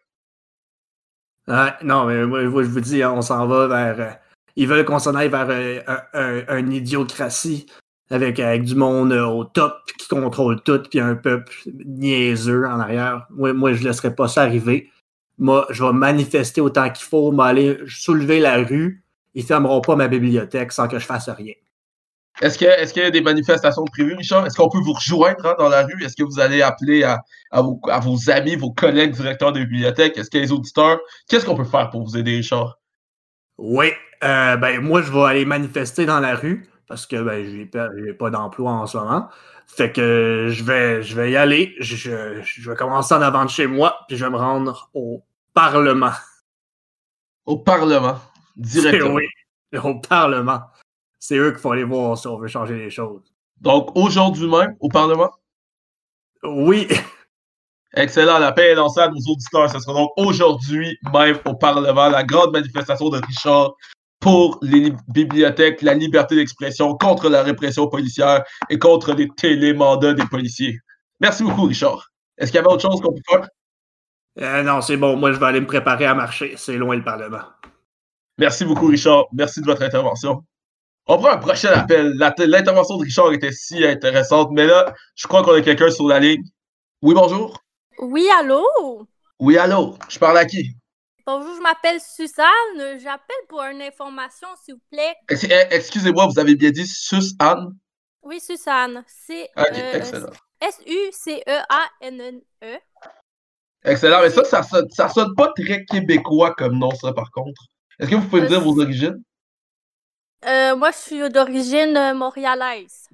Non, 1.82 2.04
mais 2.06 2.26
moi, 2.26 2.42
je 2.62 2.68
vous 2.68 2.80
dis, 2.80 3.02
hein, 3.02 3.12
on 3.12 3.22
s'en 3.22 3.46
va 3.46 3.66
vers. 3.68 4.18
Ils 4.58 4.68
veulent 4.68 4.84
qu'on 4.84 4.98
s'en 4.98 5.14
aille 5.14 5.28
vers 5.28 5.46
euh, 5.50 5.80
un, 5.86 6.42
un- 6.48 6.58
une 6.58 6.72
idiocratie 6.72 7.66
avec, 8.10 8.40
avec 8.40 8.64
du 8.64 8.74
monde 8.74 9.12
euh, 9.12 9.24
au 9.26 9.44
top 9.44 9.74
qui 9.98 10.08
contrôle 10.08 10.60
tout, 10.62 10.82
puis 10.90 11.00
un 11.00 11.14
peuple 11.14 11.52
niaiseux 11.86 12.66
en 12.66 12.80
arrière. 12.80 13.26
Moi, 13.30 13.52
moi 13.52 13.72
je 13.72 13.82
ne 13.82 13.88
laisserai 13.88 14.14
pas 14.14 14.28
ça 14.28 14.42
arriver. 14.42 14.90
Moi, 15.38 15.66
je 15.70 15.84
vais 15.84 15.92
manifester 15.92 16.60
autant 16.60 16.90
qu'il 16.90 17.06
faut, 17.06 17.30
m'aller 17.30 17.78
soulever 17.86 18.40
la 18.40 18.56
rue. 18.56 19.04
Ils 19.34 19.44
fermeront 19.44 19.80
pas 19.80 19.94
ma 19.94 20.08
bibliothèque 20.08 20.72
sans 20.72 20.88
que 20.88 20.98
je 20.98 21.06
fasse 21.06 21.28
rien. 21.28 21.54
Est-ce 22.40 22.58
que- 22.58 22.92
qu'il 22.92 23.02
y 23.02 23.06
a 23.06 23.10
des 23.10 23.20
manifestations 23.20 23.84
prévues, 23.84 24.14
Richard? 24.14 24.46
Est-ce 24.46 24.56
qu'on 24.56 24.68
peut 24.68 24.78
vous 24.78 24.92
rejoindre 24.94 25.44
hein, 25.46 25.54
dans 25.58 25.68
la 25.68 25.84
rue? 25.84 26.02
Est-ce 26.04 26.16
que 26.16 26.22
vous 26.24 26.40
allez 26.40 26.62
appeler 26.62 27.02
à, 27.04 27.22
à 27.52 27.60
vos, 27.62 28.30
amis, 28.30 28.56
vos 28.56 28.72
collègues 28.72 29.12
directeurs 29.12 29.52
de 29.52 29.60
bibliothèque? 29.60 30.16
Est-ce 30.16 30.30
qu'il 30.30 30.40
y 30.40 30.42
a 30.42 30.46
les 30.46 30.52
auditeurs? 30.52 30.98
Qu'est-ce 31.28 31.44
qu'on 31.44 31.56
peut 31.56 31.64
faire 31.64 31.90
pour 31.90 32.04
vous 32.04 32.16
aider, 32.16 32.36
Richard? 32.36 32.77
Oui, 33.58 33.90
euh, 34.24 34.56
ben 34.56 34.80
moi 34.80 35.02
je 35.02 35.12
vais 35.12 35.22
aller 35.22 35.44
manifester 35.44 36.06
dans 36.06 36.20
la 36.20 36.34
rue 36.34 36.68
parce 36.86 37.06
que 37.06 37.16
ben 37.22 37.68
pas, 37.70 37.88
j'ai 37.96 38.12
pas 38.14 38.30
d'emploi 38.30 38.72
en 38.72 38.86
ce 38.86 38.96
moment. 38.98 39.28
Fait 39.66 39.92
que 39.92 40.48
je 40.50 40.64
vais 40.64 41.02
je 41.02 41.14
vais 41.16 41.30
y 41.32 41.36
aller. 41.36 41.74
Je, 41.80 41.96
je- 41.96 42.40
je 42.42 42.70
vais 42.70 42.76
commencer 42.76 43.14
en 43.14 43.22
avant 43.22 43.44
de 43.44 43.50
chez 43.50 43.66
moi 43.66 43.98
puis 44.08 44.16
je 44.16 44.24
vais 44.24 44.30
me 44.30 44.36
rendre 44.38 44.90
au 44.94 45.22
Parlement. 45.54 46.12
Au 47.46 47.56
Parlement, 47.58 48.18
directement. 48.56 49.14
Oui, 49.72 49.78
au 49.84 49.94
Parlement. 50.00 50.62
C'est 51.18 51.36
eux 51.36 51.50
qu'il 51.50 51.60
faut 51.60 51.72
aller 51.72 51.84
voir 51.84 52.16
si 52.16 52.26
on 52.26 52.38
veut 52.38 52.48
changer 52.48 52.76
les 52.78 52.90
choses. 52.90 53.22
Donc, 53.60 53.94
aujourd'hui 53.96 54.48
même, 54.48 54.76
au 54.80 54.88
Parlement? 54.88 55.30
Oui, 56.42 56.88
Excellent, 57.94 58.38
la 58.38 58.52
paix 58.52 58.68
est 58.70 58.74
lancée 58.74 59.00
à 59.00 59.08
nos 59.08 59.16
auditeurs. 59.16 59.70
Ce 59.70 59.78
sera 59.78 59.94
donc 59.94 60.10
aujourd'hui 60.16 60.98
même 61.12 61.38
au 61.46 61.54
Parlement 61.54 62.08
la 62.08 62.22
grande 62.22 62.52
manifestation 62.52 63.08
de 63.08 63.18
Richard 63.26 63.72
pour 64.20 64.58
les 64.62 64.80
li- 64.80 64.96
bibliothèques, 65.08 65.80
la 65.82 65.94
liberté 65.94 66.34
d'expression, 66.36 66.94
contre 66.96 67.28
la 67.28 67.42
répression 67.42 67.88
policière 67.88 68.44
et 68.68 68.78
contre 68.78 69.14
les 69.14 69.28
télémandats 69.36 70.12
des 70.12 70.26
policiers. 70.26 70.78
Merci 71.20 71.44
beaucoup, 71.44 71.64
Richard. 71.64 72.10
Est-ce 72.36 72.50
qu'il 72.50 72.56
y 72.56 72.64
avait 72.64 72.72
autre 72.72 72.82
chose 72.82 73.00
qu'on 73.00 73.12
peut 73.12 73.22
faire? 73.28 73.48
Euh, 74.40 74.62
non 74.62 74.80
c'est 74.80 74.96
bon. 74.96 75.16
Moi 75.16 75.32
je 75.32 75.38
vais 75.38 75.46
aller 75.46 75.60
me 75.60 75.66
préparer 75.66 76.04
à 76.06 76.14
marcher. 76.14 76.54
C'est 76.56 76.76
loin 76.76 76.94
le 76.94 77.02
Parlement. 77.02 77.42
Merci 78.38 78.64
beaucoup, 78.64 78.86
Richard. 78.86 79.24
Merci 79.32 79.60
de 79.60 79.66
votre 79.66 79.82
intervention. 79.82 80.44
On 81.06 81.16
prend 81.18 81.30
un 81.30 81.38
prochain 81.38 81.70
appel. 81.72 82.12
L'intervention 82.18 82.98
de 82.98 83.04
Richard 83.04 83.32
était 83.32 83.50
si 83.50 83.84
intéressante, 83.84 84.50
mais 84.52 84.66
là, 84.66 84.94
je 85.16 85.26
crois 85.26 85.42
qu'on 85.42 85.54
a 85.54 85.60
quelqu'un 85.62 85.90
sur 85.90 86.06
la 86.06 86.20
ligne. 86.20 86.44
Oui, 87.02 87.14
bonjour. 87.14 87.58
Oui, 87.98 88.28
allô? 88.30 89.06
Oui, 89.40 89.56
allô? 89.58 89.96
Je 90.08 90.18
parle 90.18 90.38
à 90.38 90.44
qui? 90.44 90.76
Bonjour, 91.26 91.54
je 91.54 91.60
m'appelle 91.62 92.00
Suzanne. 92.00 92.98
J'appelle 92.98 93.36
pour 93.48 93.62
une 93.62 93.82
information, 93.82 94.48
s'il 94.64 94.74
vous 94.74 94.80
plaît. 94.90 95.14
Eh, 95.30 95.66
Excusez-moi, 95.70 96.26
vous 96.26 96.38
avez 96.38 96.54
bien 96.56 96.70
dit 96.70 96.86
Sus-Anne? 96.86 97.76
Oui, 98.22 98.40
Suzanne. 98.40 99.04
C'est 99.06 99.50
Ok, 99.56 99.66
euh, 99.72 99.92
excellent. 99.94 100.32
S-U-C-E-A-N-N-E. 100.60 101.58
Excellent, 103.84 104.20
mais 104.22 104.30
ça, 104.30 104.44
ça 104.44 104.62
sonne, 104.62 104.88
ça 104.90 105.08
sonne 105.08 105.34
pas 105.34 105.52
très 105.52 105.84
québécois 105.84 106.54
comme 106.56 106.78
nom, 106.78 106.92
ça, 106.92 107.12
par 107.12 107.30
contre. 107.32 107.62
Est-ce 107.98 108.10
que 108.10 108.14
vous 108.14 108.28
pouvez 108.28 108.42
me 108.42 108.46
dire 108.46 108.60
Euh, 108.60 108.60
vos 108.60 108.80
origines? 108.80 109.20
Euh, 110.44 110.74
moi, 110.76 110.90
je 110.90 110.96
suis 110.96 111.30
d'origine 111.30 112.12
montréalaise. 112.14 113.08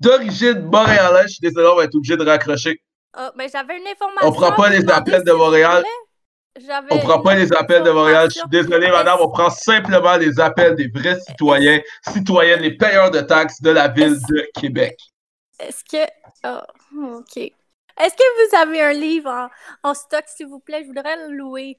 D'origine 0.00 0.62
montréalaise, 0.66 1.28
je 1.28 1.32
suis 1.34 1.40
désolé, 1.40 1.68
on 1.72 1.76
va 1.76 1.84
être 1.84 1.94
obligé 1.94 2.16
de 2.16 2.24
raccrocher. 2.24 2.82
Ah, 3.12 3.32
ben, 3.36 3.48
j'avais 3.50 3.78
une 3.78 3.86
information. 3.86 4.28
On 4.28 4.32
prend 4.32 4.52
pas 4.52 4.68
les 4.70 4.88
appels 4.88 5.24
de 5.24 5.32
Montréal. 5.32 5.84
On 6.90 6.98
prend 6.98 7.22
pas 7.22 7.34
les 7.36 7.52
appels 7.52 7.82
de 7.82 7.90
Montréal. 7.90 8.28
Je 8.30 8.38
suis 8.40 8.48
désolé, 8.48 8.88
madame. 8.90 9.18
On 9.20 9.30
prend 9.30 9.50
simplement 9.50 10.16
les 10.16 10.38
appels 10.40 10.74
des 10.74 10.88
vrais 10.88 11.18
citoyens, 11.20 11.80
citoyennes, 12.08 12.60
les 12.60 12.76
payeurs 12.76 13.10
de 13.10 13.20
taxes 13.20 13.60
de 13.62 13.70
la 13.70 13.88
ville 13.88 14.18
de 14.28 14.48
Québec. 14.60 14.96
Est-ce 15.58 15.84
que. 15.84 16.10
ah, 16.42 16.66
OK. 17.16 17.36
Est-ce 17.36 18.14
que 18.14 18.48
vous 18.48 18.56
avez 18.56 18.82
un 18.82 18.92
livre 18.92 19.30
en, 19.30 19.90
en 19.90 19.94
stock, 19.94 20.24
s'il 20.26 20.46
vous 20.46 20.60
plaît? 20.60 20.82
Je 20.82 20.88
voudrais 20.88 21.16
le 21.16 21.34
louer. 21.34 21.78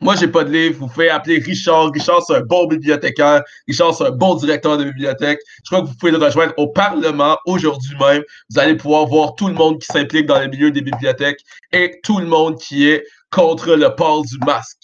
Moi, 0.00 0.16
j'ai 0.16 0.28
pas 0.28 0.44
de 0.44 0.50
livre. 0.50 0.78
Vous 0.80 0.86
pouvez 0.86 1.10
appeler 1.10 1.38
Richard. 1.38 1.90
Richard, 1.92 2.22
c'est 2.22 2.34
un 2.34 2.40
bon 2.40 2.66
bibliothécaire. 2.66 3.42
Richard, 3.68 3.94
c'est 3.94 4.06
un 4.06 4.10
bon 4.10 4.34
directeur 4.34 4.78
de 4.78 4.84
bibliothèque. 4.84 5.40
Je 5.64 5.70
crois 5.70 5.82
que 5.82 5.88
vous 5.88 5.96
pouvez 5.96 6.12
le 6.12 6.18
rejoindre 6.18 6.54
au 6.56 6.68
Parlement 6.68 7.36
aujourd'hui 7.44 7.94
même. 7.98 8.22
Vous 8.50 8.58
allez 8.58 8.76
pouvoir 8.76 9.06
voir 9.06 9.34
tout 9.34 9.48
le 9.48 9.54
monde 9.54 9.78
qui 9.78 9.86
s'implique 9.86 10.26
dans 10.26 10.40
le 10.40 10.48
milieu 10.48 10.70
des 10.70 10.80
bibliothèques 10.80 11.40
et 11.72 12.00
tout 12.02 12.18
le 12.18 12.26
monde 12.26 12.58
qui 12.58 12.88
est 12.88 13.04
contre 13.30 13.74
le 13.74 13.94
port 13.94 14.24
du 14.24 14.38
masque. 14.38 14.78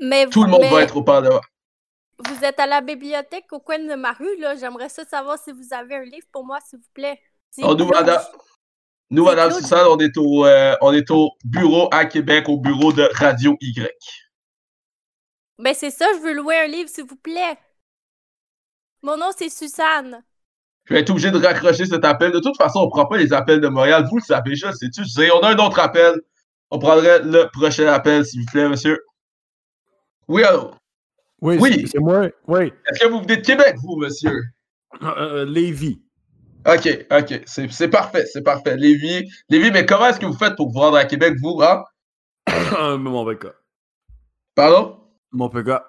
Mais, 0.00 0.26
Tout 0.26 0.44
le 0.44 0.50
monde 0.50 0.62
mais 0.62 0.70
va 0.70 0.82
être 0.82 0.96
au 0.96 1.02
Parlement. 1.02 1.40
vous 2.18 2.44
êtes 2.44 2.58
à 2.60 2.66
la 2.66 2.80
bibliothèque 2.80 3.46
au 3.52 3.60
coin 3.60 3.78
de 3.78 3.94
ma 3.94 4.12
rue, 4.12 4.36
là. 4.38 4.56
J'aimerais 4.56 4.88
ça 4.88 5.04
savoir 5.04 5.38
si 5.38 5.52
vous 5.52 5.72
avez 5.72 5.96
un 5.96 6.04
livre 6.04 6.26
pour 6.32 6.44
moi, 6.44 6.58
s'il 6.68 6.78
vous 6.78 6.84
plaît. 6.92 7.18
Nous, 9.10 9.24
C'est 9.24 9.30
madame. 9.36 9.52
Suzanne, 9.52 9.86
on 9.90 9.98
est, 9.98 10.16
au, 10.16 10.44
euh, 10.46 10.74
on 10.80 10.92
est 10.92 11.10
au 11.10 11.30
bureau 11.44 11.88
à 11.92 12.04
Québec, 12.04 12.48
au 12.48 12.58
bureau 12.58 12.92
de 12.92 13.08
Radio 13.14 13.56
Y. 13.60 13.88
Ben, 15.58 15.74
c'est 15.74 15.90
ça, 15.90 16.06
je 16.14 16.20
veux 16.20 16.34
louer 16.34 16.56
un 16.56 16.66
livre, 16.66 16.88
s'il 16.88 17.04
vous 17.04 17.16
plaît. 17.16 17.56
Mon 19.02 19.16
nom, 19.16 19.30
c'est 19.36 19.48
Suzanne. 19.48 20.22
Je 20.84 20.94
vais 20.94 21.00
être 21.00 21.10
obligé 21.10 21.30
de 21.30 21.38
raccrocher 21.38 21.86
cet 21.86 22.04
appel. 22.04 22.32
De 22.32 22.40
toute 22.40 22.56
façon, 22.56 22.80
on 22.80 22.84
ne 22.86 22.90
prend 22.90 23.06
pas 23.06 23.16
les 23.18 23.32
appels 23.32 23.60
de 23.60 23.68
Montréal. 23.68 24.06
Vous 24.10 24.16
le 24.18 24.22
savez 24.22 24.50
déjà, 24.50 24.72
c'est-tu? 24.72 25.02
On 25.32 25.40
a 25.40 25.50
un 25.50 25.58
autre 25.58 25.78
appel. 25.80 26.14
On 26.70 26.78
prendrait 26.78 27.22
le 27.22 27.48
prochain 27.50 27.86
appel, 27.86 28.24
s'il 28.24 28.40
vous 28.40 28.46
plaît, 28.46 28.68
monsieur. 28.68 29.02
Oui, 30.28 30.42
allô? 30.44 30.70
Oui, 31.40 31.56
Oui. 31.60 31.86
c'est- 31.88 31.98
moi. 31.98 32.28
Oui. 32.46 32.72
Est-ce 32.90 33.00
que 33.00 33.06
vous 33.08 33.20
venez 33.20 33.36
de 33.38 33.42
Québec, 33.42 33.76
vous, 33.82 33.96
monsieur? 33.96 34.40
Euh, 35.02 35.44
Lévi. 35.44 36.02
OK, 36.66 37.06
OK. 37.10 37.42
C'est 37.46 37.88
parfait, 37.88 38.26
c'est 38.26 38.42
parfait. 38.42 38.76
Lévi, 38.76 39.30
Lévi, 39.48 39.70
mais 39.70 39.86
comment 39.86 40.08
est-ce 40.08 40.20
que 40.20 40.26
vous 40.26 40.36
faites 40.36 40.56
pour 40.56 40.70
vous 40.70 40.80
rendre 40.80 40.96
à 40.96 41.04
Québec, 41.04 41.34
vous, 41.40 41.60
hein? 41.62 41.84
mon 42.98 43.26
pick-up. 43.26 43.54
Pardon? 44.54 44.98
Mon 45.32 45.48
pick-up. 45.48 45.82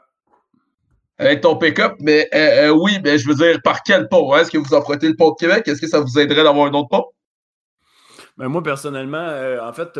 Avec 1.18 1.42
ton 1.42 1.58
pick-up, 1.58 1.96
mais 2.00 2.30
euh, 2.34 2.68
euh, 2.68 2.70
oui, 2.70 3.00
mais 3.04 3.18
je 3.18 3.28
veux 3.28 3.36
dire, 3.36 3.60
par 3.64 3.84
quel 3.84 4.08
pont? 4.08 4.34
hein? 4.34 4.40
Est-ce 4.40 4.52
que 4.52 4.58
vous 4.58 4.74
empruntez 4.74 5.08
le 5.08 5.16
pont 5.16 5.32
de 5.32 5.36
Québec? 5.36 5.68
Est-ce 5.68 5.82
que 5.82 5.88
ça 5.88 6.00
vous 6.00 6.18
aiderait 6.18 6.44
d'avoir 6.44 6.68
un 6.68 6.74
autre 6.74 6.88
pont? 6.90 7.06
Ben, 8.38 8.48
moi, 8.48 8.64
personnellement, 8.64 9.18
euh, 9.18 9.60
en 9.62 9.74
fait, 9.74 9.98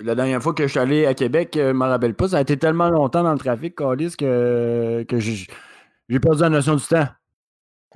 la 0.00 0.14
dernière 0.14 0.42
fois 0.42 0.54
que 0.54 0.64
je 0.64 0.68
suis 0.68 0.78
allé 0.78 1.06
à 1.06 1.14
Québec, 1.14 1.50
je 1.54 1.72
me 1.72 1.84
rappelle 1.84 2.14
pas, 2.14 2.28
ça 2.28 2.38
a 2.38 2.40
été 2.40 2.56
tellement 2.56 2.88
longtemps 2.88 3.24
dans 3.24 3.32
le 3.32 3.38
trafic, 3.38 3.74
Calis, 3.76 4.14
que, 4.16 5.04
j'ai 5.10 6.20
perdu 6.20 6.42
la 6.42 6.50
notion 6.50 6.76
du 6.76 6.84
temps. 6.84 7.08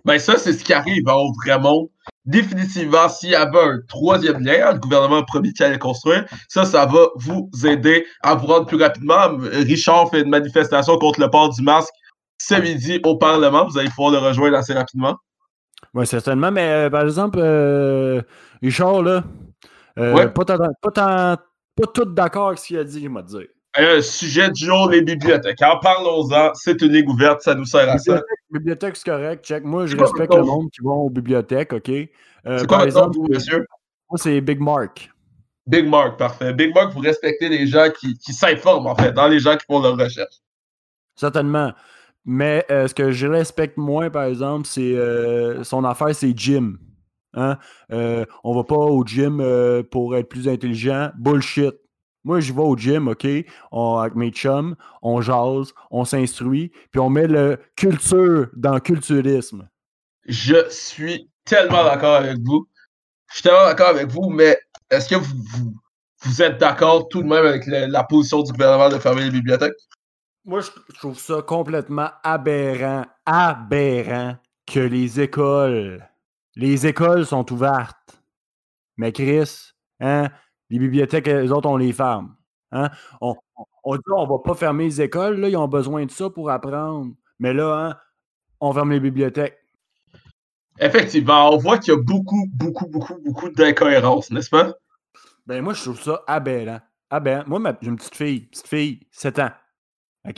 Ben 0.05 0.19
ça, 0.19 0.37
c'est 0.37 0.53
ce 0.53 0.65
qui 0.65 0.73
arrive 0.73 1.07
en 1.09 1.27
Outremont. 1.29 1.89
Définitivement, 2.25 3.09
s'il 3.09 3.31
y 3.31 3.35
avait 3.35 3.59
un 3.61 3.79
troisième 3.89 4.45
lien, 4.45 4.67
hein, 4.69 4.73
le 4.75 4.79
gouvernement 4.81 5.19
a 5.19 5.23
promis 5.25 5.53
qu'il 5.53 5.65
allait 5.65 5.79
construire, 5.79 6.25
ça, 6.49 6.65
ça 6.65 6.87
va 6.87 7.07
vous 7.17 7.49
aider 7.65 8.05
à 8.23 8.35
vous 8.35 8.47
rendre 8.47 8.67
plus 8.67 8.81
rapidement. 8.83 9.29
Richard 9.39 10.11
fait 10.11 10.23
une 10.23 10.31
manifestation 10.31 10.97
contre 10.99 11.21
le 11.21 11.29
port 11.31 11.51
du 11.51 11.63
masque 11.63 11.93
ce 12.39 12.55
midi 12.57 13.01
au 13.05 13.17
Parlement. 13.17 13.67
Vous 13.67 13.79
allez 13.79 13.89
pouvoir 13.91 14.11
le 14.13 14.19
rejoindre 14.19 14.57
assez 14.57 14.73
rapidement. 14.73 15.17
Oui, 15.95 16.07
certainement, 16.07 16.51
mais 16.51 16.69
euh, 16.69 16.91
par 16.91 17.03
exemple, 17.03 17.39
euh, 17.41 18.23
Richard, 18.63 19.03
là, 19.03 19.25
euh, 19.99 20.15
Ouais. 20.15 20.29
pas, 20.29 20.45
tant- 20.45 20.57
pas, 20.81 20.91
tant- 20.91 21.37
pas 21.77 21.87
tout 21.93 22.05
d'accord 22.07 22.49
avec 22.49 22.59
ce 22.59 22.67
qu'il 22.69 22.79
a 22.79 22.85
dit, 22.85 23.01
il 23.03 23.11
m'a 23.11 23.23
dit. 23.23 23.37
Euh, 23.79 24.03
sujet 24.03 24.51
du 24.51 24.67
jour, 24.67 24.91
les 24.91 25.01
bibliothèques. 25.01 25.63
En 25.63 25.79
parlons-en, 25.79 26.51
c'est 26.55 26.83
une 26.83 26.93
ligue 26.93 27.09
ouverte, 27.09 27.41
ça 27.41 27.55
nous 27.55 27.65
sert 27.65 27.89
à 27.89 27.97
ça. 27.97 28.13
Bibliothèque, 28.13 28.39
bibliothèque, 28.51 28.97
c'est 28.97 29.11
correct, 29.11 29.45
check. 29.45 29.65
Moi, 29.65 29.87
je 29.87 29.97
respecte 29.97 30.35
le 30.35 30.43
monde 30.43 30.71
qui 30.71 30.83
va 30.85 30.91
aux 30.91 31.09
bibliothèques, 31.09 31.73
OK? 31.73 31.89
Euh, 31.89 32.09
C'est 32.59 32.67
quoi 32.67 32.79
nom, 32.79 32.85
exemple, 32.85 33.19
monsieur? 33.31 33.67
moi, 34.11 34.19
c'est 34.19 34.41
Big 34.43 34.61
Mark. 34.61 35.11
Big 35.67 35.89
Mark, 35.89 36.19
parfait. 36.19 36.53
Big 36.53 36.75
Mark, 36.75 36.93
vous 36.93 37.01
respectez 37.01 37.49
les 37.49 37.67
gens 37.67 37.89
qui, 37.99 38.19
qui 38.19 38.35
s'informent, 38.35 38.89
en 38.89 38.95
fait, 38.95 39.13
dans 39.13 39.29
les 39.29 39.39
gens 39.39 39.57
qui 39.57 39.65
font 39.65 39.81
leur 39.81 39.97
recherche. 39.97 40.35
Certainement. 41.17 41.73
Mais 42.27 42.67
euh, 42.71 42.89
ce 42.89 42.95
que 42.95 43.11
je 43.11 43.27
respecte 43.27 43.79
moins, 43.79 44.11
par 44.11 44.25
exemple, 44.25 44.67
c'est 44.67 44.95
euh, 44.95 45.65
son 45.65 45.85
affaire, 45.85 46.15
c'est 46.15 46.37
gym. 46.37 46.79
Hein? 47.35 47.57
On 47.89 48.55
va 48.55 48.65
pas 48.65 48.77
au 48.77 49.03
gym 49.07 49.43
pour 49.91 50.15
être 50.15 50.29
plus 50.29 50.47
intelligent. 50.47 51.11
Bullshit. 51.17 51.73
Moi, 52.25 52.41
je 52.41 52.53
vais 52.53 52.61
au 52.63 52.77
gym, 52.77 53.09
OK? 53.09 53.27
On- 53.73 53.97
avec 53.97 54.15
mes 54.15 54.31
chums, 54.31 54.77
on 55.03 55.21
jase, 55.21 55.73
on 55.91 56.05
s'instruit, 56.05 56.71
puis 56.91 57.01
on 57.01 57.11
met 57.11 57.27
le 57.27 57.59
culture 57.77 58.49
dans 58.55 58.75
le 58.75 58.81
culturisme. 58.81 59.69
Je 60.27 60.69
suis 60.71 61.29
tellement 61.45 61.85
d'accord 61.85 62.17
avec 62.17 62.39
vous. 62.45 62.69
Je 63.31 63.35
suis 63.35 63.43
tellement 63.43 63.65
d'accord 63.65 63.89
avec 63.89 64.09
vous, 64.09 64.31
mais 64.31 64.57
est-ce 64.91 65.09
que 65.09 65.17
vous, 65.17 65.35
vous, 65.53 65.75
vous 66.23 66.43
êtes 66.43 66.59
d'accord 66.59 67.09
tout 67.09 67.23
de 67.23 67.29
même 67.29 67.45
avec 67.45 67.67
le- 67.67 67.87
la 67.87 68.05
position 68.05 68.43
du 68.43 68.53
gouvernement 68.53 68.89
de 68.89 68.99
fermer 68.99 69.25
les 69.25 69.31
bibliothèques? 69.31 69.75
Moi, 70.45 70.61
je 70.61 70.71
je 70.93 70.99
trouve 70.99 71.19
ça 71.19 71.43
complètement 71.43 72.11
aberrant, 72.23 73.05
aberrant 73.27 74.37
que 74.67 74.81
les 74.81 75.21
écoles, 75.21 76.09
les 76.57 76.87
écoles 76.87 77.27
sont 77.27 77.51
ouvertes. 77.53 78.23
Mais 78.97 79.13
Chris, 79.13 79.73
hein, 80.01 80.29
les 80.73 80.79
bibliothèques, 80.79 81.27
les 81.27 81.53
autres, 81.53 81.69
on 81.69 81.77
les 81.77 81.93
ferme. 81.93 82.35
Hein? 82.73 82.91
On, 83.21 83.37
on- 83.57 83.65
on 83.85 83.97
dit 83.97 84.03
on 84.17 84.27
va 84.27 84.39
pas 84.45 84.55
fermer 84.55 84.85
les 84.85 85.03
écoles, 85.03 85.39
là, 85.41 85.49
ils 85.49 85.57
ont 85.57 85.69
besoin 85.69 86.07
de 86.07 86.11
ça 86.11 86.31
pour 86.31 86.51
apprendre. 86.51 87.13
Mais 87.39 87.53
là, 87.53 87.75
hein, 87.91 87.97
on 88.61 88.73
ferme 88.73 88.93
les 88.93 89.01
bibliothèques. 89.01 89.59
Effectivement, 90.79 91.51
on 91.53 91.59
voit 91.59 91.79
qu'il 91.79 91.93
y 91.93 91.97
a 91.97 92.01
beaucoup, 92.01 92.47
beaucoup, 92.55 92.87
beaucoup, 92.89 93.19
beaucoup 93.23 93.51
d'incohérences, 93.51 94.31
n'est-ce 94.31 94.51
pas? 94.51 94.73
Ben 95.47 95.63
moi, 95.63 95.75
je 95.75 95.83
trouve 95.83 96.01
ça 96.01 96.23
aberrant. 96.27 96.81
Aberrant. 97.11 97.45
Moi, 97.47 97.59
ma- 97.59 97.77
j'ai 97.83 97.89
une 97.89 97.97
petite 97.97 98.15
fille, 98.15 98.41
petite 98.47 98.69
fille, 98.69 99.01
7 99.11 99.39
ans. 99.41 99.51
OK? 100.27 100.37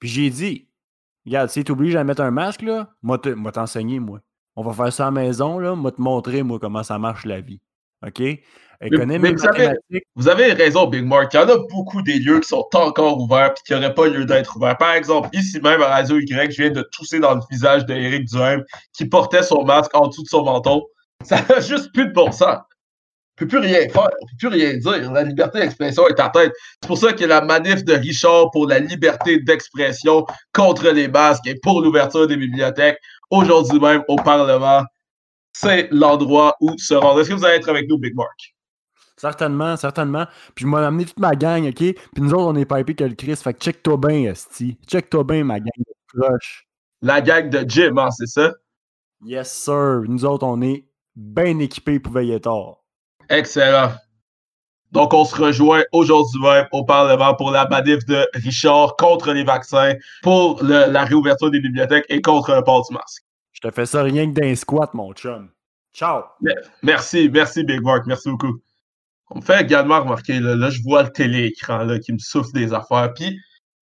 Puis 0.00 0.08
j'ai 0.08 0.30
dit, 0.30 0.68
regarde, 1.26 1.50
si 1.50 1.62
tu 1.62 1.72
obligé 1.72 1.96
à 1.98 2.04
mettre 2.04 2.22
un 2.22 2.30
masque, 2.30 2.62
là, 2.62 2.94
moi 3.02 3.18
t'enseigner, 3.18 4.00
moi. 4.00 4.20
On 4.56 4.62
va 4.62 4.72
faire 4.72 4.92
ça 4.92 5.04
à 5.04 5.10
la 5.10 5.10
maison, 5.12 5.58
là, 5.58 5.76
moi 5.76 5.92
te 5.92 6.00
montrer, 6.00 6.42
moi, 6.42 6.58
comment 6.58 6.82
ça 6.82 6.98
marche 6.98 7.24
la 7.24 7.40
vie. 7.40 7.60
OK? 8.04 8.22
Mais- 8.80 8.90
mais. 9.90 10.02
Vous 10.14 10.28
avez 10.28 10.52
raison, 10.52 10.86
Big 10.86 11.04
Mark. 11.04 11.32
Il 11.34 11.36
y 11.36 11.40
en 11.40 11.48
a 11.48 11.58
beaucoup 11.70 12.00
des 12.02 12.18
lieux 12.20 12.38
qui 12.40 12.48
sont 12.48 12.64
encore 12.74 13.18
ouverts 13.20 13.50
et 13.50 13.60
qui 13.66 13.72
n'auraient 13.72 13.94
pas 13.94 14.06
lieu 14.06 14.24
d'être 14.24 14.56
ouverts. 14.56 14.76
Par 14.78 14.92
exemple, 14.94 15.28
ici 15.32 15.60
même 15.60 15.82
à 15.82 15.88
Radio 15.88 16.18
Y, 16.20 16.50
je 16.52 16.62
viens 16.62 16.70
de 16.70 16.82
tousser 16.92 17.18
dans 17.18 17.34
le 17.34 17.40
visage 17.50 17.84
d'Éric 17.86 18.26
Duhem 18.26 18.62
qui 18.92 19.04
portait 19.06 19.42
son 19.42 19.64
masque 19.64 19.90
en 19.94 20.06
dessous 20.06 20.22
de 20.22 20.28
son 20.28 20.44
menton. 20.44 20.82
Ça 21.24 21.42
n'a 21.48 21.60
juste 21.60 21.92
plus 21.92 22.06
de 22.06 22.12
bon 22.12 22.30
sens. 22.30 22.58
On 23.40 23.44
ne 23.44 23.48
peut 23.50 23.58
plus 23.58 23.66
rien 23.68 23.88
faire, 23.88 24.02
on 24.02 24.24
ne 24.24 24.30
peut 24.30 24.36
plus 24.38 24.48
rien 24.48 24.74
dire. 24.76 25.12
La 25.12 25.22
liberté 25.22 25.60
d'expression 25.60 26.06
est 26.08 26.18
atteinte. 26.20 26.52
C'est 26.82 26.86
pour 26.88 26.98
ça 26.98 27.12
que 27.12 27.24
la 27.24 27.40
manif 27.40 27.84
de 27.84 27.94
Richard 27.94 28.50
pour 28.52 28.66
la 28.68 28.78
liberté 28.80 29.38
d'expression 29.40 30.24
contre 30.52 30.90
les 30.90 31.06
masques 31.08 31.46
et 31.46 31.54
pour 31.62 31.80
l'ouverture 31.82 32.26
des 32.26 32.36
bibliothèques, 32.36 32.98
aujourd'hui 33.30 33.78
même 33.80 34.02
au 34.08 34.16
Parlement, 34.16 34.82
c'est 35.52 35.88
l'endroit 35.92 36.56
où 36.60 36.74
se 36.78 36.94
rendre. 36.94 37.20
Est-ce 37.20 37.28
que 37.30 37.34
vous 37.34 37.44
allez 37.44 37.56
être 37.56 37.68
avec 37.68 37.88
nous, 37.88 37.98
Big 37.98 38.14
Mark? 38.14 38.54
Certainement, 39.18 39.76
certainement. 39.76 40.26
Puis 40.54 40.64
je 40.64 40.70
m'ai 40.70 40.78
amené 40.78 41.04
toute 41.04 41.18
ma 41.18 41.34
gang, 41.34 41.66
OK? 41.68 41.74
Puis 41.76 41.94
nous 42.18 42.32
autres, 42.32 42.46
on 42.46 42.56
est 42.56 42.64
pas 42.64 42.80
épais 42.80 42.94
que 42.94 43.04
le 43.04 43.14
Chris. 43.14 43.36
Fait 43.36 43.52
que 43.52 43.58
check-toi 43.60 43.96
bien, 43.98 44.30
Esti. 44.30 44.78
Check-toi 44.86 45.24
bien, 45.24 45.44
ma 45.44 45.58
gang 45.58 45.68
de 45.76 45.94
crush. 46.20 46.66
La 47.02 47.20
gang 47.20 47.50
de 47.50 47.64
Jim, 47.68 47.96
hein, 47.98 48.10
c'est 48.12 48.26
ça? 48.26 48.54
Yes, 49.24 49.52
sir. 49.52 50.02
Nous 50.06 50.24
autres, 50.24 50.46
on 50.46 50.62
est 50.62 50.84
bien 51.16 51.58
équipés 51.58 51.98
pour 51.98 52.12
veiller 52.12 52.40
tard. 52.40 52.76
Excellent. 53.28 53.90
Donc, 54.92 55.12
on 55.12 55.24
se 55.24 55.36
rejoint 55.36 55.82
aujourd'hui 55.92 56.40
même 56.40 56.66
au 56.72 56.84
Parlement 56.84 57.34
pour 57.34 57.50
la 57.50 57.68
manif 57.68 58.06
de 58.06 58.26
Richard 58.34 58.96
contre 58.96 59.32
les 59.32 59.44
vaccins, 59.44 59.92
pour 60.22 60.62
le- 60.62 60.90
la 60.90 61.04
réouverture 61.04 61.50
des 61.50 61.60
bibliothèques 61.60 62.06
et 62.08 62.22
contre 62.22 62.54
le 62.54 62.62
port 62.64 62.86
du 62.88 62.94
masque. 62.94 63.22
Je 63.52 63.60
te 63.60 63.70
fais 63.70 63.84
ça 63.84 64.02
rien 64.02 64.32
que 64.32 64.40
d'un 64.40 64.54
squat, 64.54 64.94
mon 64.94 65.12
chum. 65.12 65.50
Ciao! 65.92 66.22
Merci, 66.82 67.28
merci 67.28 67.64
Big 67.64 67.82
Mark, 67.82 68.06
merci 68.06 68.30
beaucoup. 68.30 68.60
On 69.30 69.40
me 69.40 69.44
fait 69.44 69.60
également 69.62 70.00
remarquer, 70.00 70.40
là, 70.40 70.70
je 70.70 70.82
vois 70.82 71.02
le 71.02 71.10
téléécran 71.10 71.86
qui 71.98 72.12
me 72.12 72.18
souffle 72.18 72.52
des 72.52 72.72
affaires. 72.72 73.12
Puis, 73.14 73.38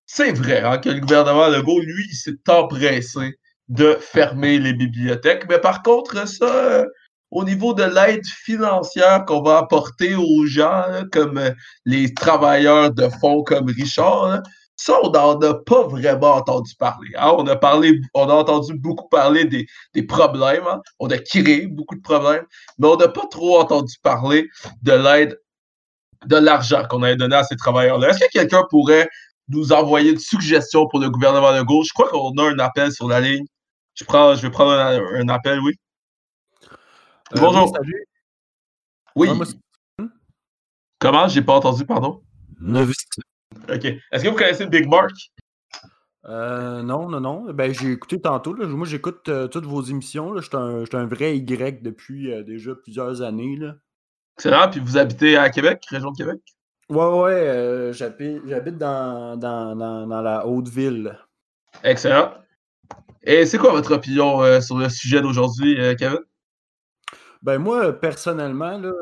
c'est 0.06 0.32
vrai 0.32 0.62
hein, 0.62 0.78
que 0.78 0.88
le 0.88 1.00
gouvernement 1.00 1.48
Legault, 1.48 1.80
lui, 1.80 2.04
il 2.10 2.14
s'est 2.14 2.38
empressé 2.48 3.38
de 3.68 3.96
fermer 4.00 4.58
les 4.58 4.72
bibliothèques. 4.72 5.46
Mais 5.48 5.58
par 5.58 5.82
contre, 5.82 6.26
ça, 6.28 6.44
euh, 6.44 6.84
au 7.30 7.44
niveau 7.44 7.74
de 7.74 7.82
l'aide 7.82 8.24
financière 8.24 9.24
qu'on 9.24 9.42
va 9.42 9.58
apporter 9.58 10.14
aux 10.14 10.46
gens, 10.46 10.84
comme 11.12 11.38
euh, 11.38 11.50
les 11.84 12.14
travailleurs 12.14 12.92
de 12.92 13.08
fonds 13.20 13.42
comme 13.42 13.66
Richard, 13.66 14.42
ça, 14.86 14.98
on 15.02 15.10
n'en 15.10 15.40
a 15.40 15.54
pas 15.54 15.82
vraiment 15.88 16.34
entendu 16.36 16.74
parler. 16.78 17.08
hein. 17.16 17.34
On, 17.36 17.46
a 17.48 17.56
parlé, 17.56 18.00
on 18.14 18.28
a 18.28 18.34
entendu 18.34 18.74
beaucoup 18.74 19.08
parler 19.08 19.44
des, 19.44 19.66
des 19.94 20.02
problèmes. 20.04 20.64
hein. 20.68 20.80
On 21.00 21.08
a 21.10 21.18
créé 21.18 21.66
beaucoup 21.66 21.96
de 21.96 22.02
problèmes, 22.02 22.46
mais 22.78 22.86
on 22.86 22.96
n'a 22.96 23.08
pas 23.08 23.26
trop 23.28 23.58
entendu 23.60 23.94
parler 24.02 24.48
de 24.82 24.92
l'aide, 24.92 25.40
de 26.26 26.36
l'argent 26.36 26.84
qu'on 26.88 27.02
avait 27.02 27.16
donné 27.16 27.34
à 27.34 27.42
ces 27.42 27.56
travailleurs-là. 27.56 28.10
Est-ce 28.10 28.20
que 28.20 28.30
quelqu'un 28.30 28.62
pourrait 28.70 29.08
nous 29.48 29.72
envoyer 29.72 30.12
une 30.12 30.18
suggestion 30.20 30.86
pour 30.86 31.00
le 31.00 31.10
gouvernement 31.10 31.52
de 31.56 31.62
gauche? 31.62 31.88
Je 31.88 31.92
crois 31.92 32.08
qu'on 32.08 32.36
a 32.38 32.44
un 32.44 32.58
appel 32.60 32.92
sur 32.92 33.08
la 33.08 33.20
ligne. 33.20 33.44
Je, 33.94 34.04
prends, 34.04 34.34
je 34.36 34.42
vais 34.42 34.50
prendre 34.50 34.72
un, 34.72 35.00
un 35.20 35.28
appel, 35.28 35.58
oui. 35.60 35.72
Euh, 37.34 37.40
Bonjour. 37.40 37.64
oui, 37.64 37.72
salut. 37.74 38.06
Oui. 39.16 39.28
C'est- 39.44 40.06
Comment? 41.00 41.26
J'ai 41.28 41.42
pas 41.42 41.54
entendu, 41.54 41.84
pardon. 41.84 42.22
OK. 43.54 43.84
Est-ce 43.84 44.24
que 44.24 44.28
vous 44.28 44.36
connaissez 44.36 44.66
Big 44.66 44.88
Mark? 44.88 45.12
Euh, 46.28 46.82
non, 46.82 47.08
non, 47.08 47.20
non. 47.20 47.52
Ben, 47.52 47.72
j'ai 47.72 47.92
écouté 47.92 48.20
tantôt. 48.20 48.52
Là. 48.52 48.66
Moi, 48.66 48.86
j'écoute 48.86 49.28
euh, 49.28 49.46
toutes 49.46 49.66
vos 49.66 49.82
émissions. 49.82 50.32
là. 50.32 50.40
Je 50.40 50.48
suis 50.48 50.56
un, 50.56 50.80
je 50.80 50.86
suis 50.86 50.96
un 50.96 51.06
vrai 51.06 51.36
Y 51.36 51.82
depuis 51.82 52.32
euh, 52.32 52.42
déjà 52.42 52.74
plusieurs 52.74 53.22
années. 53.22 53.56
Là. 53.56 53.76
Excellent. 54.36 54.68
Puis 54.70 54.80
vous 54.80 54.96
habitez 54.96 55.36
à 55.36 55.50
Québec, 55.50 55.84
région 55.88 56.10
de 56.10 56.16
Québec? 56.16 56.40
Ouais, 56.88 57.20
ouais, 57.20 57.90
j'habite, 57.92 58.78
dans, 58.78 59.36
dans, 59.36 59.74
dans, 59.74 60.06
dans 60.06 60.22
la 60.22 60.46
Haute-Ville. 60.46 61.18
Excellent. 61.82 62.32
Et 63.22 63.44
c'est 63.44 63.58
quoi 63.58 63.72
votre 63.72 63.94
opinion 63.94 64.60
sur 64.60 64.78
le 64.78 64.88
sujet 64.88 65.20
d'aujourd'hui, 65.20 65.76
Kevin? 65.98 66.20
Ben 67.42 67.58
moi, 67.58 67.92
personnellement, 67.92 68.78
là, 68.78 68.92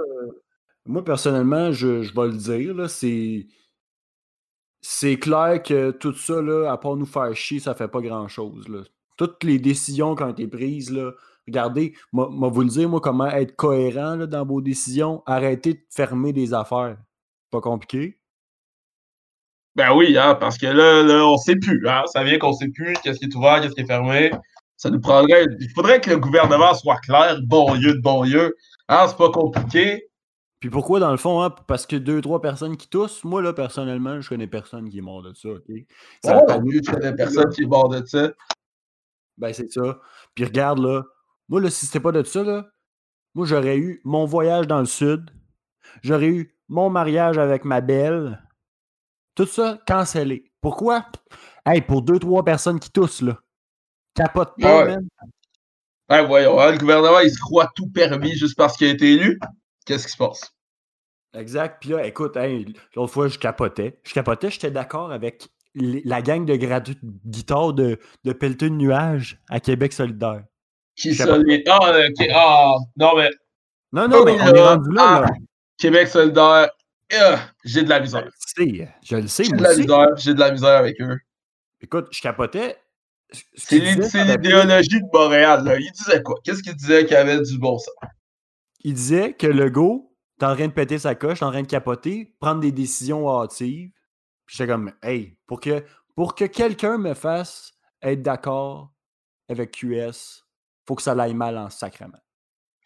moi, 0.86 1.04
personnellement, 1.04 1.72
je, 1.72 2.02
je 2.02 2.14
vais 2.14 2.26
le 2.28 2.36
dire, 2.36 2.88
c'est. 2.88 3.46
C'est 4.86 5.18
clair 5.18 5.62
que 5.62 5.92
tout 5.92 6.12
ça, 6.12 6.34
à 6.70 6.76
part 6.76 6.96
nous 6.96 7.06
faire 7.06 7.34
chier, 7.34 7.58
ça 7.58 7.74
fait 7.74 7.88
pas 7.88 8.02
grand-chose. 8.02 8.66
Toutes 9.16 9.42
les 9.42 9.58
décisions 9.58 10.14
qui 10.14 10.22
ont 10.24 10.28
été 10.28 10.46
prises, 10.46 10.94
regardez, 11.46 11.94
moi, 12.12 12.28
vous 12.50 12.60
le 12.60 12.68
dire, 12.68 12.90
moi, 12.90 13.00
comment 13.00 13.28
être 13.28 13.56
cohérent 13.56 14.18
dans 14.18 14.44
vos 14.44 14.60
décisions, 14.60 15.22
arrêtez 15.24 15.72
de 15.72 15.80
fermer 15.88 16.34
des 16.34 16.52
affaires. 16.52 16.98
Pas 17.50 17.62
compliqué? 17.62 18.18
Ben 19.74 19.94
oui, 19.94 20.18
hein, 20.18 20.34
parce 20.34 20.58
que 20.58 20.66
là, 20.66 21.02
là 21.02 21.26
on 21.26 21.38
sait 21.38 21.56
plus. 21.56 21.88
Hein, 21.88 22.02
ça 22.12 22.22
vient 22.22 22.38
qu'on 22.38 22.52
sait 22.52 22.68
plus 22.68 22.92
qu'est-ce 23.02 23.20
qui 23.20 23.24
est 23.24 23.34
ouvert, 23.34 23.62
qu'est-ce 23.62 23.74
qui 23.74 23.80
est 23.80 23.86
fermé. 23.86 24.32
Ça 24.76 24.90
nous 24.90 25.00
prendrait. 25.00 25.46
Il 25.60 25.70
faudrait 25.74 26.02
que 26.02 26.10
le 26.10 26.18
gouvernement 26.18 26.74
soit 26.74 26.98
clair, 26.98 27.38
bon 27.46 27.72
lieu 27.72 27.94
de 27.94 28.02
bon 28.02 28.22
lieu. 28.22 28.54
Hein, 28.88 29.06
c'est 29.08 29.16
pas 29.16 29.30
compliqué. 29.30 30.10
Puis 30.64 30.70
pourquoi, 30.70 30.98
dans 30.98 31.10
le 31.10 31.18
fond, 31.18 31.42
hein, 31.42 31.50
parce 31.50 31.84
que 31.84 31.94
deux, 31.96 32.22
trois 32.22 32.40
personnes 32.40 32.78
qui 32.78 32.88
toussent, 32.88 33.22
moi, 33.22 33.42
là, 33.42 33.52
personnellement, 33.52 34.22
je 34.22 34.30
connais 34.30 34.46
personne 34.46 34.88
qui 34.88 34.96
est 34.96 35.02
mort 35.02 35.20
de 35.20 35.34
ça, 35.34 35.50
OK? 35.50 35.70
Ça 36.24 36.42
Oh, 36.42 36.58
plus, 36.62 36.80
tu 36.80 36.90
connais 36.90 37.14
personne 37.14 37.50
qui 37.50 37.64
est 37.64 37.66
mort 37.66 37.90
de 37.90 38.02
ça. 38.06 38.32
Ben, 39.36 39.52
c'est 39.52 39.70
ça. 39.70 40.00
Puis 40.34 40.46
regarde, 40.46 40.78
là, 40.78 41.02
moi, 41.50 41.60
là, 41.60 41.68
si 41.68 41.84
c'était 41.84 42.00
pas 42.00 42.12
de 42.12 42.22
ça, 42.22 42.42
là, 42.42 42.66
moi, 43.34 43.44
j'aurais 43.44 43.76
eu 43.76 44.00
mon 44.04 44.24
voyage 44.24 44.66
dans 44.66 44.78
le 44.78 44.86
sud, 44.86 45.28
j'aurais 46.02 46.28
eu 46.28 46.56
mon 46.68 46.88
mariage 46.88 47.36
avec 47.36 47.66
ma 47.66 47.82
belle, 47.82 48.42
tout 49.34 49.44
ça 49.44 49.78
cancellé. 49.86 50.50
Pourquoi? 50.62 51.04
Hey, 51.66 51.82
pour 51.82 52.00
deux, 52.00 52.18
trois 52.18 52.42
personnes 52.42 52.80
qui 52.80 52.90
toussent, 52.90 53.20
là. 53.20 53.38
Capote 54.14 54.54
pas, 54.58 54.78
Ouais. 54.78 54.94
man. 54.94 55.06
Ben 56.08 56.22
voyons, 56.26 56.58
hein, 56.58 56.72
le 56.72 56.78
gouvernement, 56.78 57.20
il 57.20 57.30
se 57.30 57.38
croit 57.38 57.70
tout 57.76 57.90
permis 57.90 58.34
juste 58.34 58.56
parce 58.56 58.78
qu'il 58.78 58.86
a 58.86 58.92
été 58.92 59.12
élu. 59.12 59.38
Qu'est-ce 59.84 60.06
qui 60.06 60.12
se 60.12 60.16
passe? 60.16 60.53
Exact. 61.34 61.78
Puis 61.80 61.90
là, 61.90 62.06
écoute, 62.06 62.36
hey, 62.36 62.74
l'autre 62.94 63.12
fois, 63.12 63.28
je 63.28 63.38
capotais. 63.38 63.98
Je 64.04 64.12
capotais, 64.14 64.50
j'étais 64.50 64.70
d'accord 64.70 65.12
avec 65.12 65.48
la 65.74 66.22
gang 66.22 66.44
de 66.44 66.54
gradu- 66.54 66.98
guitare 67.26 67.72
de, 67.72 67.98
de 68.24 68.32
Pelleté 68.32 68.70
de 68.70 68.74
Nuages 68.74 69.40
à 69.50 69.58
Québec 69.60 69.92
solidaire. 69.92 70.44
Qui 70.96 71.10
Je 71.12 71.16
sais 71.16 71.24
ça, 71.24 71.30
pas. 71.30 71.38
les- 71.38 71.64
Ah. 71.68 71.80
Ah, 72.32 72.74
non, 72.96 73.16
mais 73.16 73.30
Non, 73.92 74.08
non, 74.08 74.18
Oh, 74.20 74.24
mais 74.24 74.32
on 74.40 74.46
est 74.46 74.52
là, 74.52 74.74
rendu 74.74 74.92
là, 74.94 75.02
ah, 75.04 75.20
là. 75.22 75.26
Québec 75.78 76.08
solidaire, 76.08 76.68
ah, 77.12 77.38
j'ai 77.64 77.82
de 77.82 77.88
la 77.88 77.98
Je 77.98 78.02
misère. 78.02 78.24
le 78.24 78.30
sais, 78.36 78.88
je 79.02 79.16
le 79.16 79.26
sais, 79.26 79.44
J'ai 79.44 79.52
de 79.52 79.62
la 79.62 79.70
aussi. 79.70 79.80
misère, 79.80 80.08
j'ai 80.16 80.34
de 80.34 80.40
la 80.40 80.50
misère 80.52 80.76
avec 80.78 81.00
eux. 81.00 81.18
Écoute, 81.80 82.06
je 82.12 82.20
capotais. 82.22 82.76
Ce- 83.32 83.40
ce 83.56 84.02
C'est 84.08 84.24
l'idéologie 84.24 85.00
de 85.00 85.06
Montréal. 85.12 85.64
Là. 85.64 85.76
Il 85.78 85.90
disait 85.92 86.22
quoi? 86.22 86.36
Qu'est-ce 86.44 86.62
qu'il 86.62 86.74
disait 86.76 87.04
qu'il 87.04 87.16
avait 87.16 87.40
du 87.40 87.58
bon 87.58 87.78
sens? 87.78 87.94
Il 88.84 88.94
disait 88.94 89.32
que 89.32 89.46
le 89.48 89.70
go, 89.70 90.13
t'es 90.38 90.46
en 90.46 90.54
train 90.54 90.66
de 90.68 90.72
péter 90.72 90.98
sa 90.98 91.14
coche, 91.14 91.38
t'es 91.40 91.44
en 91.44 91.50
train 91.50 91.62
de 91.62 91.66
capoter, 91.66 92.34
prendre 92.40 92.60
des 92.60 92.72
décisions 92.72 93.28
hâtives. 93.28 93.90
Puis 94.46 94.56
j'étais 94.56 94.70
comme, 94.72 94.92
hey, 95.02 95.36
pour 95.46 95.60
que, 95.60 95.84
pour 96.14 96.34
que 96.34 96.44
quelqu'un 96.44 96.98
me 96.98 97.14
fasse 97.14 97.72
être 98.02 98.22
d'accord 98.22 98.92
avec 99.48 99.72
QS, 99.72 100.44
faut 100.86 100.94
que 100.94 101.02
ça 101.02 101.12
aille 101.12 101.34
mal 101.34 101.56
en 101.56 101.70
sacrement. 101.70 102.18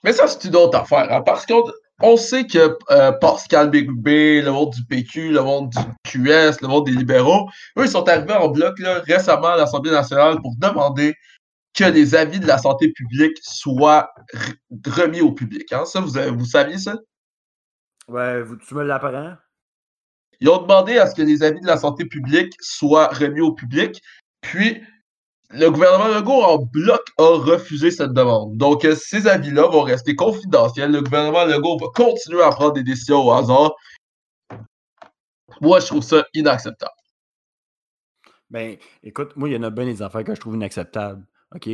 Mais 0.04 0.12
ça, 0.12 0.28
c'est 0.28 0.46
une 0.48 0.56
autre 0.56 0.78
affaire. 0.78 1.10
hein, 1.10 1.22
parce 1.22 1.44
qu'on 1.46 1.62
on 2.00 2.16
sait 2.16 2.46
que 2.46 2.78
euh, 2.92 3.10
Pascal 3.12 3.70
Bigby, 3.70 4.40
le 4.42 4.52
monde 4.52 4.70
du 4.72 4.84
PQ, 4.84 5.32
le 5.32 5.42
monde 5.42 5.70
du 5.70 5.78
QS, 6.04 6.60
le 6.62 6.68
monde 6.68 6.87
des 6.87 6.92
libéraux, 6.92 7.48
eux, 7.76 7.84
ils 7.84 7.90
sont 7.90 8.08
arrivés 8.08 8.34
en 8.34 8.48
bloc 8.48 8.78
là, 8.78 9.00
récemment 9.00 9.48
à 9.48 9.56
l'Assemblée 9.56 9.90
nationale 9.90 10.40
pour 10.40 10.54
demander 10.58 11.14
que 11.74 11.84
les 11.84 12.14
avis 12.14 12.38
de 12.38 12.46
la 12.46 12.58
santé 12.58 12.92
publique 12.92 13.37
soient 13.42 14.11
remis 14.87 15.20
au 15.20 15.32
public. 15.32 15.72
hein. 15.72 15.84
Ça, 15.84 16.00
vous, 16.00 16.12
vous 16.37 16.44
saviez 16.46 16.78
ça? 16.78 16.94
Ouais, 18.09 18.42
tu 18.66 18.75
me 18.75 18.83
l'apprends? 18.83 19.37
Ils 20.40 20.49
ont 20.49 20.62
demandé 20.62 20.99
à 20.99 21.07
ce 21.07 21.14
que 21.14 21.23
les 21.23 21.42
avis 21.42 21.61
de 21.61 21.66
la 21.66 21.77
santé 21.77 22.05
publique 22.05 22.55
soient 22.61 23.09
remis 23.09 23.40
au 23.40 23.53
public, 23.53 24.01
puis 24.40 24.81
le 25.51 25.71
gouvernement 25.71 26.09
Legault 26.09 26.42
en 26.42 26.59
bloc 26.59 27.01
a 27.18 27.38
refusé 27.38 27.90
cette 27.90 28.12
demande. 28.12 28.57
Donc, 28.57 28.87
ces 28.97 29.27
avis-là 29.27 29.66
vont 29.66 29.83
rester 29.83 30.14
confidentiels. 30.14 30.92
Le 30.92 31.03
gouvernement 31.03 31.44
Legault 31.44 31.79
va 31.79 31.87
continuer 31.94 32.42
à 32.42 32.51
prendre 32.51 32.75
des 32.75 32.83
décisions 32.83 33.27
au 33.27 33.33
hasard. 33.33 33.75
Moi, 35.61 35.81
je 35.81 35.87
trouve 35.87 36.03
ça 36.03 36.25
inacceptable. 36.35 36.92
Ben, 38.51 38.77
écoute, 39.03 39.37
moi, 39.37 39.49
il 39.49 39.55
y 39.55 39.59
en 39.59 39.62
a 39.62 39.71
bien 39.71 39.85
des 39.85 40.03
affaires 40.03 40.25
que 40.25 40.35
je 40.35 40.40
trouve 40.40 40.55
inacceptables. 40.55 41.27
OK? 41.55 41.68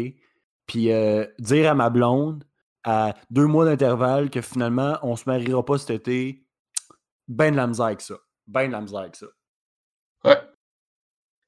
Puis 0.67 0.93
euh, 0.93 1.27
dire 1.39 1.71
à 1.71 1.75
ma 1.75 1.91
blonde, 1.91 2.45
à 2.85 3.15
deux 3.31 3.47
mois 3.47 3.65
d'intervalle, 3.65 4.31
que 4.31 4.41
finalement, 4.41 4.99
on 5.03 5.17
se 5.17 5.25
mariera 5.27 5.65
pas 5.65 5.79
cet 5.79 5.91
été, 5.91 6.45
ben 7.29 7.51
de 7.53 7.57
la 7.57 7.67
misère 7.67 7.87
avec 7.87 8.01
ça. 8.03 8.15
Ben 8.47 8.67
de 8.69 8.73
la 8.73 8.81
misère 8.81 9.01
avec 9.01 9.17
ça. 9.17 9.27
Ouais. 10.25 10.39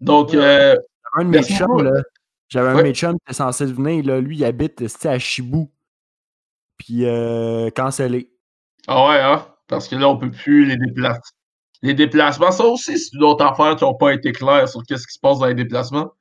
Donc, 0.00 0.34
euh, 0.34 0.76
J'avais 1.14 1.22
un 1.22 1.24
de 1.24 1.30
mes 1.30 1.42
chums, 1.42 1.82
là. 1.82 2.02
J'avais 2.48 2.68
un 2.70 2.76
de 2.78 2.82
mes 2.82 2.94
chums 2.94 3.12
qui 3.14 3.24
était 3.26 3.34
censé 3.34 3.66
venir, 3.66 4.04
là. 4.04 4.20
Lui, 4.20 4.36
il 4.36 4.44
habite 4.44 4.86
c'était 4.88 5.08
à 5.08 5.18
Chibou. 5.18 5.70
Puis, 6.76 7.06
euh, 7.06 7.70
cancellé. 7.70 8.30
ah 8.86 9.06
ouais, 9.08 9.20
hein? 9.20 9.46
Parce 9.66 9.88
que 9.88 9.96
là, 9.96 10.08
on 10.08 10.16
peut 10.18 10.30
plus 10.30 10.64
les 10.66 10.76
déplacer. 10.76 11.20
Les 11.82 11.94
déplacements, 11.94 12.50
ça 12.52 12.64
aussi, 12.64 12.98
c'est 12.98 13.14
une 13.16 13.24
autre 13.24 13.44
affaire 13.44 13.76
qui 13.76 13.84
n'ont 13.84 13.94
pas 13.94 14.12
été 14.14 14.32
claires 14.32 14.68
sur 14.68 14.82
qu'est-ce 14.84 15.06
qui 15.06 15.14
se 15.14 15.20
passe 15.20 15.38
dans 15.38 15.46
les 15.46 15.54
déplacements. 15.54 16.12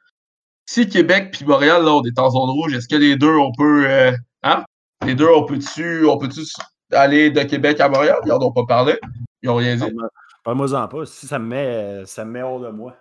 Si 0.65 0.87
Québec 0.89 1.29
puis 1.31 1.45
Montréal, 1.45 1.83
là, 1.83 1.91
on 1.93 2.03
est 2.03 2.17
en 2.19 2.29
zone 2.29 2.49
rouge, 2.49 2.73
est-ce 2.73 2.87
que 2.87 2.95
les 2.95 3.15
deux, 3.17 3.35
on 3.35 3.51
peut. 3.57 3.89
euh, 3.89 4.11
hein? 4.43 4.63
Les 5.05 5.15
deux, 5.15 5.29
on 5.29 5.45
peut-tu 5.45 6.07
on 6.09 6.19
aller 6.91 7.29
de 7.31 7.41
Québec 7.43 7.79
à 7.79 7.89
Montréal? 7.89 8.17
Ils 8.25 8.29
n'en 8.29 8.39
ont 8.41 8.51
pas 8.51 8.65
parlé. 8.67 8.99
Ils 9.41 9.47
n'ont 9.49 9.55
rien 9.55 9.75
dit. 9.75 9.81
Parle-moi- 9.81 10.09
Parle-moi-en 10.43 10.87
pas. 10.87 11.05
Si 11.05 11.27
ça 11.27 11.39
me 11.39 11.45
met, 11.47 12.05
ça 12.05 12.23
me 12.25 12.31
met 12.31 12.41
hors 12.41 12.59
de 12.59 12.69
moi. 12.69 12.95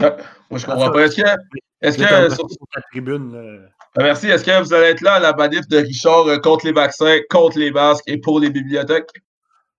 Ouais. 0.00 0.16
Moi, 0.50 0.58
je 0.58 0.66
comprends 0.66 0.90
pas. 0.90 1.04
Est-ce 1.04 1.16
que. 1.16 1.28
Est-ce 1.80 1.98
que. 1.98 2.34
sur- 2.34 2.46
tribune. 2.90 3.66
Ah, 3.96 4.02
Merci. 4.02 4.28
Est-ce 4.28 4.44
que 4.44 4.62
vous 4.62 4.72
allez 4.72 4.88
être 4.88 5.00
là 5.00 5.14
à 5.14 5.20
la 5.20 5.32
manif 5.34 5.66
de 5.68 5.78
Richard 5.78 6.26
euh, 6.28 6.38
contre 6.38 6.66
les 6.66 6.72
vaccins, 6.72 7.18
contre 7.30 7.58
les 7.58 7.70
masques 7.70 8.04
et 8.06 8.18
pour 8.18 8.40
les 8.40 8.50
bibliothèques? 8.50 9.10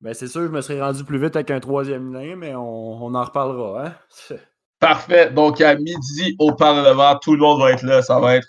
Ben, 0.02 0.14
c'est 0.14 0.28
sûr, 0.28 0.42
je 0.42 0.48
me 0.50 0.62
serais 0.62 0.82
rendu 0.82 1.04
plus 1.06 1.18
vite 1.18 1.36
avec 1.36 1.50
un 1.50 1.60
troisième 1.60 2.14
lien, 2.14 2.36
mais 2.36 2.54
on, 2.56 3.04
on 3.04 3.16
en 3.16 3.24
reparlera, 3.24 3.86
hein? 3.88 3.94
Parfait. 4.80 5.32
Donc, 5.32 5.62
à 5.62 5.76
midi 5.76 6.36
au 6.40 6.52
Parlement, 6.54 7.18
tout 7.18 7.32
le 7.34 7.40
monde 7.40 7.62
va 7.62 7.72
être 7.72 7.84
là. 7.84 8.02
Ça 8.02 8.20
va 8.20 8.36
être 8.36 8.48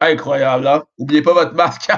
incroyable. 0.00 0.66
Hein? 0.66 0.84
Oubliez 0.98 1.22
pas 1.22 1.34
votre 1.34 1.54
masque. 1.54 1.90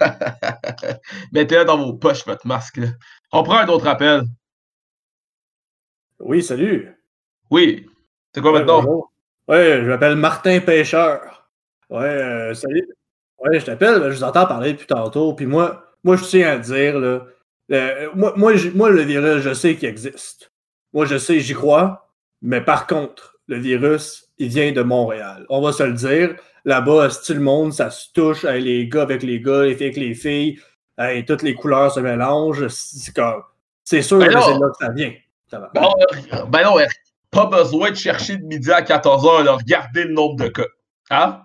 Mettez-le 1.32 1.64
dans 1.64 1.78
vos 1.78 1.94
poches, 1.94 2.26
votre 2.26 2.46
masque. 2.46 2.78
là. 2.78 2.88
On 3.32 3.42
prend 3.42 3.58
un 3.58 3.68
autre 3.68 3.86
appel. 3.86 4.24
Oui, 6.20 6.42
salut. 6.42 6.96
Oui. 7.50 7.86
C'est 8.34 8.40
quoi 8.40 8.52
maintenant? 8.52 8.82
bonjour. 8.82 9.12
Ouais, 9.46 9.80
je 9.82 9.88
m'appelle 9.88 10.16
Martin 10.16 10.60
Pêcheur. 10.60 11.48
Ouais, 11.90 12.04
euh, 12.04 12.54
salut. 12.54 12.88
Ouais, 13.38 13.60
je 13.60 13.66
t'appelle, 13.66 14.02
je 14.10 14.16
vous 14.16 14.24
entends 14.24 14.46
parler 14.46 14.72
depuis 14.72 14.86
tantôt. 14.86 15.34
Puis 15.34 15.46
moi, 15.46 15.94
moi, 16.02 16.16
je 16.16 16.24
tiens 16.24 16.52
à 16.52 16.58
dire, 16.58 16.98
là, 16.98 17.26
euh, 17.72 18.10
moi, 18.14 18.32
moi, 18.36 18.90
le 18.90 19.02
virus, 19.02 19.42
je 19.42 19.52
sais 19.54 19.76
qu'il 19.76 19.88
existe. 19.88 20.52
Moi, 20.92 21.04
je 21.06 21.18
sais, 21.18 21.40
j'y 21.40 21.54
crois. 21.54 22.08
Mais 22.42 22.60
par 22.60 22.86
contre, 22.86 23.33
le 23.46 23.58
virus, 23.58 24.28
il 24.38 24.48
vient 24.48 24.72
de 24.72 24.82
Montréal. 24.82 25.44
On 25.48 25.60
va 25.60 25.72
se 25.72 25.82
le 25.82 25.92
dire. 25.92 26.36
Là-bas, 26.64 27.10
style 27.10 27.40
monde, 27.40 27.72
ça 27.72 27.90
se 27.90 28.10
touche. 28.12 28.44
hey, 28.44 28.62
les 28.62 28.88
gars 28.88 29.02
avec 29.02 29.22
les 29.22 29.40
gars, 29.40 29.62
les 29.64 29.74
filles 29.74 29.86
avec 29.86 29.96
les 29.96 30.14
filles. 30.14 30.58
hey, 30.98 31.24
toutes 31.24 31.42
les 31.42 31.54
couleurs 31.54 31.92
se 31.92 32.00
mélangent. 32.00 32.68
C'est 32.68 33.14
comme. 33.14 33.42
C'est 33.82 34.00
sûr 34.00 34.18
Ben 34.18 34.28
que 34.28 34.40
c'est 34.40 34.58
là 34.58 34.68
que 34.70 34.84
ça 34.84 34.90
vient. 34.92 35.12
Ça 35.50 35.58
va. 35.60 35.70
Ben, 35.74 35.82
euh, 36.32 36.44
ben 36.46 36.62
non. 36.62 36.76
Pas 37.30 37.46
besoin 37.46 37.90
de 37.90 37.96
chercher 37.96 38.36
de 38.36 38.44
midi 38.44 38.70
à 38.70 38.80
14h. 38.80 39.44
Là. 39.44 39.52
Regardez 39.52 40.04
le 40.04 40.14
nombre 40.14 40.36
de 40.42 40.48
cas. 40.48 40.66
Hein? 41.10 41.42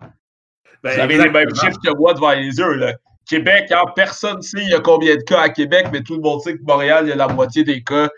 Ben, 0.84 0.94
Vous 0.94 1.00
avez 1.02 1.18
les 1.18 1.30
mêmes 1.30 1.50
exactement. 1.50 1.72
chiffres 1.72 1.82
que 1.84 1.98
moi 1.98 2.14
devant 2.14 2.32
les 2.32 2.58
yeux. 2.58 2.76
Là. 2.76 2.94
Québec, 3.28 3.72
hein, 3.72 3.84
personne 3.96 4.38
ne 4.38 4.42
sait 4.42 4.62
il 4.62 4.70
y 4.70 4.74
a 4.74 4.80
combien 4.80 5.16
de 5.16 5.22
cas 5.22 5.42
à 5.42 5.50
Québec, 5.50 5.88
mais 5.92 6.02
tout 6.02 6.16
le 6.16 6.22
monde 6.22 6.42
sait 6.42 6.58
que 6.58 6.64
Montréal, 6.64 7.06
il 7.06 7.10
y 7.10 7.12
a 7.12 7.16
la 7.16 7.28
moitié 7.28 7.64
des 7.64 7.84
cas 7.84 8.10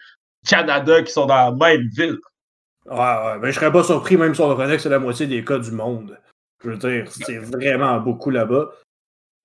Canada 0.48 1.02
qui 1.02 1.12
sont 1.12 1.26
dans 1.26 1.36
la 1.36 1.52
même 1.52 1.88
ville. 1.96 2.18
Ouais, 2.92 2.98
ouais, 2.98 3.40
mais 3.40 3.52
je 3.52 3.56
serais 3.56 3.72
pas 3.72 3.84
surpris 3.84 4.18
même 4.18 4.36
si 4.36 4.42
on 4.42 4.50
reconnaît 4.50 4.76
que 4.76 4.82
c'est 4.82 4.90
la 4.90 5.00
moitié 5.00 5.26
des 5.26 5.46
cas 5.46 5.58
du 5.58 5.72
monde. 5.72 6.20
Je 6.62 6.70
veux 6.72 6.78
dire, 6.78 7.10
c'est 7.10 7.38
vraiment 7.38 7.98
beaucoup 8.02 8.30
là-bas. 8.30 8.70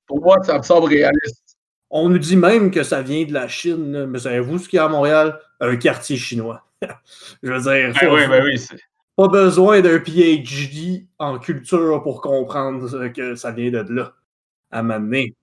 Pour 0.07 0.21
moi, 0.21 0.43
ça 0.43 0.59
me 0.59 0.63
semble 0.65 0.89
réaliste. 0.89 1.57
On 1.89 2.09
nous 2.09 2.19
dit 2.19 2.37
même 2.37 2.73
que 2.73 2.83
ça 2.83 3.03
vient 3.03 3.25
de 3.25 3.33
la 3.33 3.47
Chine, 3.47 4.07
mais 4.07 4.19
savez-vous 4.19 4.59
ce 4.59 4.69
qu'il 4.69 4.79
y 4.79 4.81
a 4.81 4.87
à 4.87 4.89
Montréal? 4.89 5.39
Un 5.61 5.77
quartier 5.77 6.17
chinois. 6.17 6.65
Je 7.43 7.53
veux 7.53 7.61
dire, 7.61 7.95
Ben 8.01 8.13
oui, 8.13 8.27
ben 8.27 8.45
oui. 8.45 8.79
pas 9.15 9.29
besoin 9.29 9.81
d'un 9.81 10.01
PhD 10.01 11.07
en 11.19 11.39
culture 11.39 12.03
pour 12.03 12.21
comprendre 12.21 13.09
que 13.09 13.37
ça 13.37 13.53
vient 13.53 13.71
de 13.71 13.95
là, 13.95 14.13
à 14.73 14.83
m'amener. 14.83 15.35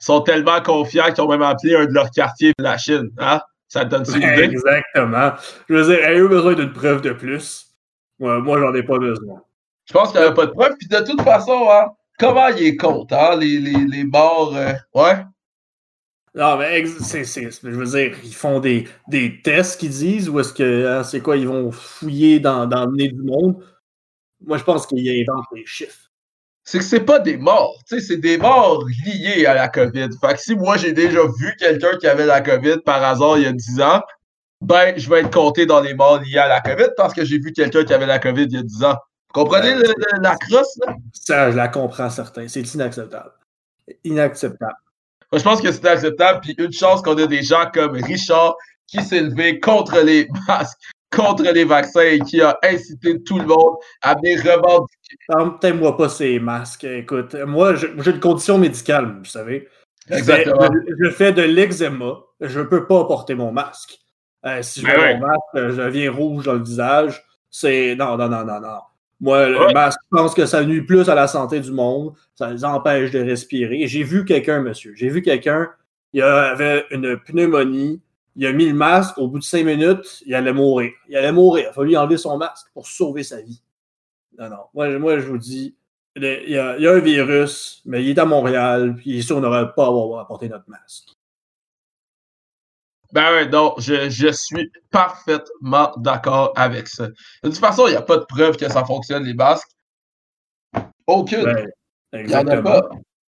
Ils 0.00 0.04
sont 0.04 0.22
tellement 0.22 0.60
confiants 0.60 1.12
qu'ils 1.12 1.22
ont 1.22 1.28
même 1.28 1.42
appelé 1.42 1.76
un 1.76 1.86
de 1.86 1.92
leurs 1.92 2.10
quartiers 2.10 2.52
la 2.58 2.76
Chine. 2.76 3.10
Hein? 3.18 3.40
Ça 3.74 3.84
donne 3.84 4.04
une 4.08 4.22
idée? 4.22 4.42
Exactement. 4.44 5.32
Je 5.68 5.74
veux 5.74 5.84
dire, 5.96 6.06
avez-vous 6.06 6.28
besoin 6.28 6.54
d'une 6.54 6.72
preuve 6.72 7.02
de 7.02 7.12
plus? 7.12 7.74
Ouais, 8.20 8.40
moi, 8.40 8.60
j'en 8.60 8.72
ai 8.72 8.84
pas 8.84 8.98
besoin. 9.00 9.42
Je 9.84 9.92
pense 9.92 10.12
qu'il 10.12 10.20
n'y 10.20 10.26
avait 10.26 10.34
pas 10.34 10.46
de 10.46 10.52
preuve. 10.52 10.76
Puis 10.78 10.86
de 10.86 10.98
toute 10.98 11.20
façon, 11.22 11.66
hein, 11.68 11.86
comment 12.16 12.46
ils 12.48 12.76
comptent, 12.76 13.12
hein, 13.12 13.34
les, 13.36 13.58
les, 13.58 13.84
les 13.84 14.04
morts? 14.04 14.54
euh, 14.56 14.74
ouais? 14.94 15.24
Non, 16.36 16.56
mais 16.56 16.86
c'est, 16.86 17.24
c'est- 17.24 17.50
je 17.50 17.68
veux 17.68 17.84
dire, 17.84 18.16
ils 18.22 18.34
font 18.34 18.60
des, 18.60 18.86
des 19.08 19.42
tests 19.42 19.80
qu'ils 19.80 19.90
disent, 19.90 20.28
ou 20.28 20.38
est-ce 20.38 20.52
que, 20.52 20.86
hein, 20.86 21.02
c'est 21.02 21.20
quoi, 21.20 21.36
ils 21.36 21.48
vont 21.48 21.72
fouiller 21.72 22.38
dans, 22.38 22.66
dans 22.66 22.86
le 22.86 22.92
nez 22.96 23.08
du 23.08 23.22
monde? 23.22 23.60
Moi, 24.40 24.58
je 24.58 24.62
pense 24.62 24.86
qu'ils 24.86 25.08
inventent 25.28 25.46
des 25.52 25.66
chiffres. 25.66 26.03
C'est 26.64 26.78
que 26.78 26.84
c'est 26.84 27.00
pas 27.00 27.18
des 27.18 27.36
morts. 27.36 27.78
C'est 27.86 28.16
des 28.16 28.38
morts 28.38 28.84
liés 29.06 29.44
à 29.46 29.54
la 29.54 29.68
COVID. 29.68 30.08
Fait 30.20 30.34
que 30.34 30.40
si 30.40 30.54
moi, 30.56 30.76
j'ai 30.78 30.92
déjà 30.92 31.20
vu 31.38 31.54
quelqu'un 31.58 31.96
qui 31.98 32.06
avait 32.06 32.24
la 32.26 32.40
COVID 32.40 32.78
par 32.84 33.02
hasard 33.04 33.36
il 33.38 33.44
y 33.44 33.46
a 33.46 33.52
10 33.52 33.80
ans, 33.82 34.00
ben, 34.62 34.94
je 34.96 35.10
vais 35.10 35.20
être 35.20 35.30
compté 35.32 35.66
dans 35.66 35.80
les 35.80 35.92
morts 35.94 36.20
liés 36.20 36.38
à 36.38 36.48
la 36.48 36.60
COVID 36.62 36.88
parce 36.96 37.12
que 37.12 37.22
j'ai 37.24 37.38
vu 37.38 37.52
quelqu'un 37.52 37.84
qui 37.84 37.92
avait 37.92 38.06
la 38.06 38.18
COVID 38.18 38.44
il 38.44 38.52
y 38.54 38.58
a 38.58 38.62
10 38.62 38.82
ans. 38.84 38.96
Vous 39.34 39.42
comprenez 39.42 39.74
Ouais, 39.74 39.82
le- 39.82 39.94
le- 39.96 40.22
la 40.22 40.36
crosse, 40.36 40.78
là? 40.86 40.94
Ça, 41.12 41.50
je 41.50 41.56
la 41.56 41.68
comprends, 41.68 42.08
certain. 42.08 42.48
C'est 42.48 42.72
inacceptable. 42.74 43.32
Inacceptable. 44.04 44.76
Moi, 45.32 45.38
je 45.38 45.44
pense 45.44 45.60
que 45.60 45.70
c'est 45.70 45.80
inacceptable. 45.80 46.40
Puis 46.40 46.54
une 46.58 46.72
chance 46.72 47.02
qu'on 47.02 47.16
a 47.18 47.26
des 47.26 47.42
gens 47.42 47.66
comme 47.74 47.92
Richard 48.02 48.54
qui 48.86 49.02
s'est 49.02 49.20
levé 49.20 49.60
contre 49.60 50.00
les 50.00 50.28
masques, 50.48 50.78
contre 51.14 51.42
les 51.44 51.64
vaccins 51.64 52.00
et 52.02 52.20
qui 52.20 52.40
a 52.40 52.56
incité 52.62 53.22
tout 53.22 53.38
le 53.38 53.46
monde 53.46 53.74
à 54.02 54.14
venir 54.14 54.38
revendiquer. 54.42 54.94
Tente-moi 55.28 55.96
pas 55.96 56.08
ces 56.08 56.38
masques. 56.40 56.84
Écoute, 56.84 57.34
moi, 57.46 57.74
j'ai 57.74 57.88
une 58.10 58.20
condition 58.20 58.58
médicale, 58.58 59.16
vous 59.18 59.24
savez. 59.24 59.68
Je 60.06 60.14
fais- 60.14 60.18
Exactement. 60.18 60.68
Je, 60.88 61.04
je 61.04 61.10
fais 61.10 61.32
de 61.32 61.42
l'eczéma. 61.42 62.14
Je 62.40 62.60
peux 62.60 62.86
pas 62.86 63.04
porter 63.04 63.34
mon 63.34 63.52
masque. 63.52 63.98
Euh, 64.44 64.60
si 64.62 64.80
je 64.80 64.86
Ben 64.86 64.96
mets 65.00 65.14
mon 65.14 65.26
masque, 65.26 65.40
euh, 65.54 65.70
je 65.72 65.80
deviens 65.82 66.12
rouge 66.12 66.44
dans 66.44 66.52
le 66.54 66.62
visage. 66.62 67.24
C'est. 67.50 67.94
Non, 67.96 68.16
non, 68.18 68.28
non, 68.28 68.44
non, 68.44 68.60
non. 68.60 68.78
Moi, 69.20 69.48
le 69.48 69.72
masque, 69.72 69.98
je 70.12 70.16
pense 70.18 70.34
que 70.34 70.44
ça 70.44 70.62
nuit 70.64 70.82
plus 70.82 71.08
à 71.08 71.14
la 71.14 71.26
santé 71.28 71.60
du 71.60 71.70
monde. 71.72 72.12
Ça 72.34 72.50
les 72.50 72.64
empêche 72.64 73.10
de 73.12 73.20
respirer. 73.20 73.86
J'ai 73.86 74.02
vu 74.02 74.24
quelqu'un, 74.26 74.60
monsieur. 74.60 74.92
J'ai 74.96 75.08
vu 75.08 75.22
quelqu'un. 75.22 75.70
Il 76.12 76.20
avait 76.22 76.84
une 76.90 77.16
pneumonie. 77.18 78.02
Il 78.36 78.44
a 78.46 78.52
mis 78.52 78.66
le 78.68 78.74
masque. 78.74 79.16
Au 79.16 79.28
bout 79.28 79.38
de 79.38 79.44
cinq 79.44 79.64
minutes, 79.64 80.22
il 80.26 80.34
allait 80.34 80.52
mourir. 80.52 80.90
Il 81.08 81.16
allait 81.16 81.32
mourir. 81.32 81.64
Il 81.66 81.68
a 81.68 81.72
fallu 81.72 81.96
enlever 81.96 82.18
son 82.18 82.36
masque 82.36 82.66
pour 82.74 82.86
sauver 82.86 83.22
sa 83.22 83.40
vie. 83.40 83.62
Non, 84.38 84.48
non. 84.50 84.64
Moi, 84.74 84.90
je- 84.90 84.96
moi 84.96 85.18
je 85.18 85.26
vous 85.26 85.38
dis, 85.38 85.76
il 86.16 86.22
y, 86.22 86.56
a, 86.58 86.76
il 86.76 86.82
y 86.82 86.86
a 86.86 86.92
un 86.92 86.98
virus, 87.00 87.82
mais 87.84 88.02
il 88.04 88.10
est 88.10 88.18
à 88.18 88.24
Montréal, 88.24 88.94
puis 88.96 89.10
ici, 89.18 89.32
on 89.32 89.40
n'aurait 89.40 89.72
pas 89.74 89.84
à 89.84 89.88
avoir 89.88 90.20
à 90.20 90.26
porter 90.26 90.48
notre 90.48 90.68
masque. 90.68 91.08
Ben 93.12 93.30
ouais, 93.32 93.48
non, 93.48 93.74
je, 93.78 94.10
je 94.10 94.28
suis 94.32 94.70
parfaitement 94.90 95.92
d'accord 95.98 96.52
avec 96.56 96.88
ça. 96.88 97.06
De 97.08 97.14
toute 97.48 97.58
façon, 97.58 97.86
il 97.86 97.90
n'y 97.90 97.96
a 97.96 98.02
pas 98.02 98.16
de 98.16 98.24
preuve 98.24 98.56
que 98.56 98.68
ça 98.68 98.84
fonctionne, 98.84 99.24
les 99.24 99.34
masques. 99.34 99.70
Aucune. 101.06 101.44
Ouais, 101.44 101.66
il 102.12 102.26
n'y 102.26 102.34
en 102.34 102.38
a 102.38 102.40
exactement. 102.40 102.62
pas. 102.80 102.88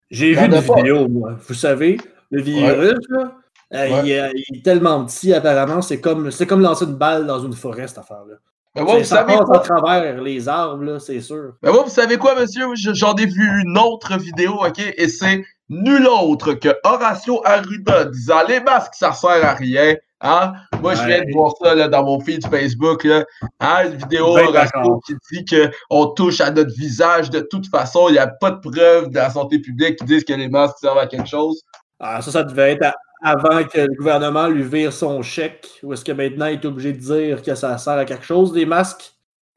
J'ai 0.10 0.32
vu 0.34 0.40
en 0.40 0.52
a 0.54 0.58
une 0.60 0.66
pas. 0.66 0.76
vidéo, 0.76 1.08
moi. 1.08 1.34
Vous 1.48 1.54
savez, 1.54 1.98
le 2.32 2.42
virus, 2.42 2.98
là, 3.10 3.38
euh, 3.74 3.90
Ouais. 3.90 4.02
il, 4.06 4.12
est, 4.12 4.32
il 4.50 4.58
est 4.58 4.62
tellement 4.64 5.06
petit, 5.06 5.34
apparemment, 5.34 5.82
c'est 5.82 6.00
comme, 6.02 6.32
c'est 6.32 6.48
comme 6.48 6.62
lancer 6.62 6.86
une 6.86 6.96
balle 6.96 7.26
dans 7.28 7.40
une 7.40 7.54
forêt, 7.54 7.88
cette 7.88 7.98
affaire-là. 8.00 8.36
Mais 8.76 8.82
moi, 8.84 8.98
vous 8.98 9.04
savez 9.04 9.34
à 9.34 9.38
quoi? 9.40 9.60
travers 9.60 10.22
les 10.22 10.48
arbres, 10.50 10.84
là, 10.84 11.00
c'est 11.00 11.22
sûr. 11.22 11.54
Moi, 11.64 11.84
vous 11.84 11.90
savez 11.90 12.18
quoi, 12.18 12.36
monsieur? 12.36 12.66
Je- 12.76 12.94
J'en 12.94 13.16
ai 13.16 13.26
vu 13.26 13.62
une 13.62 13.78
autre 13.78 14.18
vidéo, 14.18 14.54
OK? 14.66 14.80
Et 14.98 15.08
c'est 15.08 15.44
nul 15.70 16.08
autre 16.08 16.54
que 16.54 16.70
Horacio 16.84 17.42
Arruda 17.46 18.06
disant 18.06 18.42
les 18.48 18.60
masques, 18.60 18.96
ça 18.96 19.14
sert 19.14 19.44
à 19.46 19.54
rien. 19.54 19.96
Hein? 20.22 20.54
Moi, 20.82 20.96
je 20.96 21.04
viens 21.06 21.20
de 21.20 21.32
voir 21.34 21.54
ça 21.62 21.76
là, 21.76 21.88
dans 21.88 22.04
mon 22.04 22.20
feed 22.20 22.46
Facebook. 22.48 23.04
Là. 23.04 23.24
Hein, 23.60 23.86
une 23.92 23.98
vidéo 23.98 24.34
Ben 24.36 24.48
Horacio 24.48 25.00
qui 25.06 25.14
dit 25.32 25.46
qu'on 25.90 26.08
touche 26.08 26.42
à 26.42 26.52
notre 26.52 26.74
visage 26.76 27.30
de 27.30 27.40
toute 27.42 27.68
façon. 27.68 28.08
Il 28.10 28.14
n'y 28.14 28.18
a 28.18 28.28
pas 28.28 28.52
de 28.52 28.60
preuve 28.60 29.10
de 29.10 29.16
la 29.16 29.30
santé 29.30 29.60
publique 29.60 29.98
qui 29.98 30.06
disent 30.06 30.24
que 30.24 30.34
les 30.34 30.50
masques 30.50 30.78
servent 30.80 30.98
à 30.98 31.08
quelque 31.08 31.28
chose. 31.30 31.62
Ah, 32.00 32.22
ça, 32.22 32.32
ça 32.32 32.44
devait 32.44 32.74
être 32.74 32.84
à- 32.86 32.96
avant 33.26 33.64
que 33.64 33.80
le 33.82 33.96
gouvernement 33.98 34.48
lui 34.48 34.62
vire 34.64 34.94
son 34.94 35.22
chèque, 35.24 35.68
ou 35.82 35.94
est-ce 35.94 36.06
que 36.06 36.12
maintenant 36.12 36.46
il 36.46 36.54
est 36.54 36.66
obligé 36.66 36.94
de 36.94 37.00
dire 37.00 37.42
que 37.42 37.56
ça 37.56 37.76
sert 37.80 37.94
à 37.94 38.06
quelque 38.06 38.24
chose, 38.24 38.54
des 38.54 38.66
masques? 38.68 39.14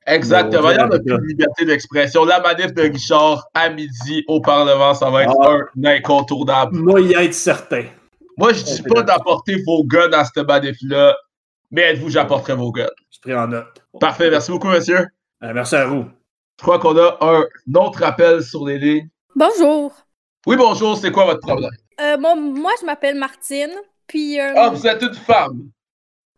Exactement. 0.07 0.63
Bon, 0.63 0.71
Il 0.71 0.81
en 0.81 0.89
a 0.91 0.99
de 0.99 1.27
liberté 1.27 1.67
d'expression. 1.67 2.25
La 2.25 2.41
manif 2.41 2.73
de 2.73 2.81
Richard 2.83 3.47
à 3.53 3.69
midi 3.69 4.25
au 4.27 4.41
Parlement, 4.41 4.95
ça 4.95 5.11
va 5.11 5.25
être 5.25 5.35
Ah. 5.39 5.59
un 5.77 5.85
incontournable. 5.85 6.79
Moi, 6.79 7.03
y 7.03 7.13
être 7.13 7.35
certain. 7.35 7.85
Moi, 8.39 8.55
je 8.55 8.65
dis 8.65 8.83
pas 8.83 9.03
d'apporter 9.03 9.63
vos 9.67 9.85
guns 9.85 10.13
à 10.13 10.25
cette 10.25 10.47
manif-là, 10.47 11.15
mais 11.71 11.83
êtes-vous, 11.83 12.09
j'apporterai 12.09 12.55
vos 12.55 12.73
guns. 12.73 12.87
Je 13.11 13.21
pris 13.21 13.35
en 13.35 13.49
note. 13.49 13.83
Parfait, 14.01 14.31
merci 14.31 14.51
beaucoup, 14.51 14.69
monsieur. 14.69 15.01
Euh, 15.43 15.53
merci 15.53 15.77
à 15.77 15.85
vous. 15.85 16.07
Je 16.59 16.63
crois 16.63 16.79
qu'on 16.79 16.97
a 16.97 17.19
un 17.21 17.45
autre 17.75 18.03
appel 18.03 18.43
sur 18.43 18.65
les 18.67 18.79
lignes. 18.79 19.09
Bonjour. 19.37 19.93
Oui, 20.47 20.57
bonjour, 20.57 20.97
c'est 20.97 21.13
quoi 21.13 21.27
votre 21.27 21.41
problème? 21.41 21.71
Euh, 22.01 22.17
moi, 22.19 22.35
moi, 22.37 22.73
je 22.81 22.87
m'appelle 22.87 23.17
Martine. 23.17 23.73
Puis, 24.07 24.41
euh, 24.41 24.53
Ah, 24.57 24.71
vous 24.71 24.87
êtes 24.87 25.03
une 25.03 25.15
femme. 25.15 25.71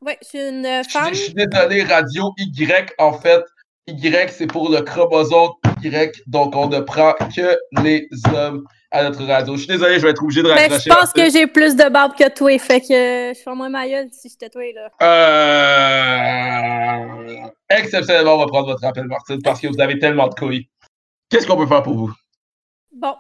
ouais, 0.05 0.19
je 0.23 0.29
suis 0.29 0.39
une 0.41 0.65
Je 0.85 0.89
femme. 0.91 1.07
suis- 1.07 1.15
je 1.15 1.23
suis 1.25 1.35
désolé, 1.35 1.83
radio 1.85 2.33
Y, 2.39 2.93
en 2.99 3.13
fait, 3.13 3.45
Y, 3.87 4.31
c'est 4.31 4.47
pour 4.47 4.71
le 4.71 4.81
chromosome 4.83 5.53
Y, 5.83 6.23
donc 6.27 6.55
on 6.57 6.67
ne 6.69 6.81
prend 6.81 7.13
que 7.35 7.57
les 7.83 8.09
hommes 8.35 8.65
à 8.91 9.05
notre 9.05 9.25
radio. 9.25 9.55
Je 9.55 9.59
suis 9.61 9.69
désolé, 9.69 9.99
je 9.99 10.03
vais 10.05 10.11
être 10.11 10.23
obligé 10.23 10.43
de 10.43 10.49
Ben, 10.49 10.55
raccrocher. 10.57 10.91
je 10.91 10.95
pense 10.95 11.13
que 11.13 11.31
j'ai 11.31 11.47
plus 11.47 11.77
de 11.77 11.89
barbe 11.89 12.15
que 12.17 12.29
toi, 12.29 12.59
fait 12.59 12.81
que 12.81 12.89
je 12.89 13.41
fais 13.43 13.55
moins 13.55 13.69
ma 13.69 13.87
gueule 13.89 14.09
si 14.13 14.29
j'étais 14.29 14.49
toi, 14.51 14.63
là. 14.75 14.91
Euh... 16.21 17.47
Exceptionnellement, 17.69 18.35
on 18.35 18.39
va 18.39 18.47
prendre 18.47 18.67
votre 18.67 18.85
appel, 18.85 19.05
Martine, 19.07 19.41
parce 19.43 19.61
que 19.61 19.69
vous 19.69 19.81
avez 19.81 19.99
tellement 19.99 20.27
de 20.29 20.35
couilles. 20.35 20.69
Qu'est-ce 21.29 21.47
qu'on 21.47 21.57
peut 21.57 21.67
faire 21.69 21.83
pour 21.85 21.95
vous? 21.95 22.13
Bon. 22.93 23.15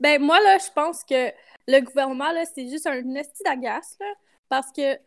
Ben, 0.00 0.20
moi, 0.20 0.38
là, 0.40 0.56
je 0.58 0.72
pense 0.74 1.04
que 1.04 1.30
le 1.68 1.80
gouvernement, 1.80 2.32
là, 2.32 2.44
c'est 2.44 2.68
juste 2.68 2.86
un 2.86 3.14
esti 3.14 3.42
d'agace, 3.44 3.96
là, 4.00 4.06
parce 4.48 4.70
que 4.72 4.98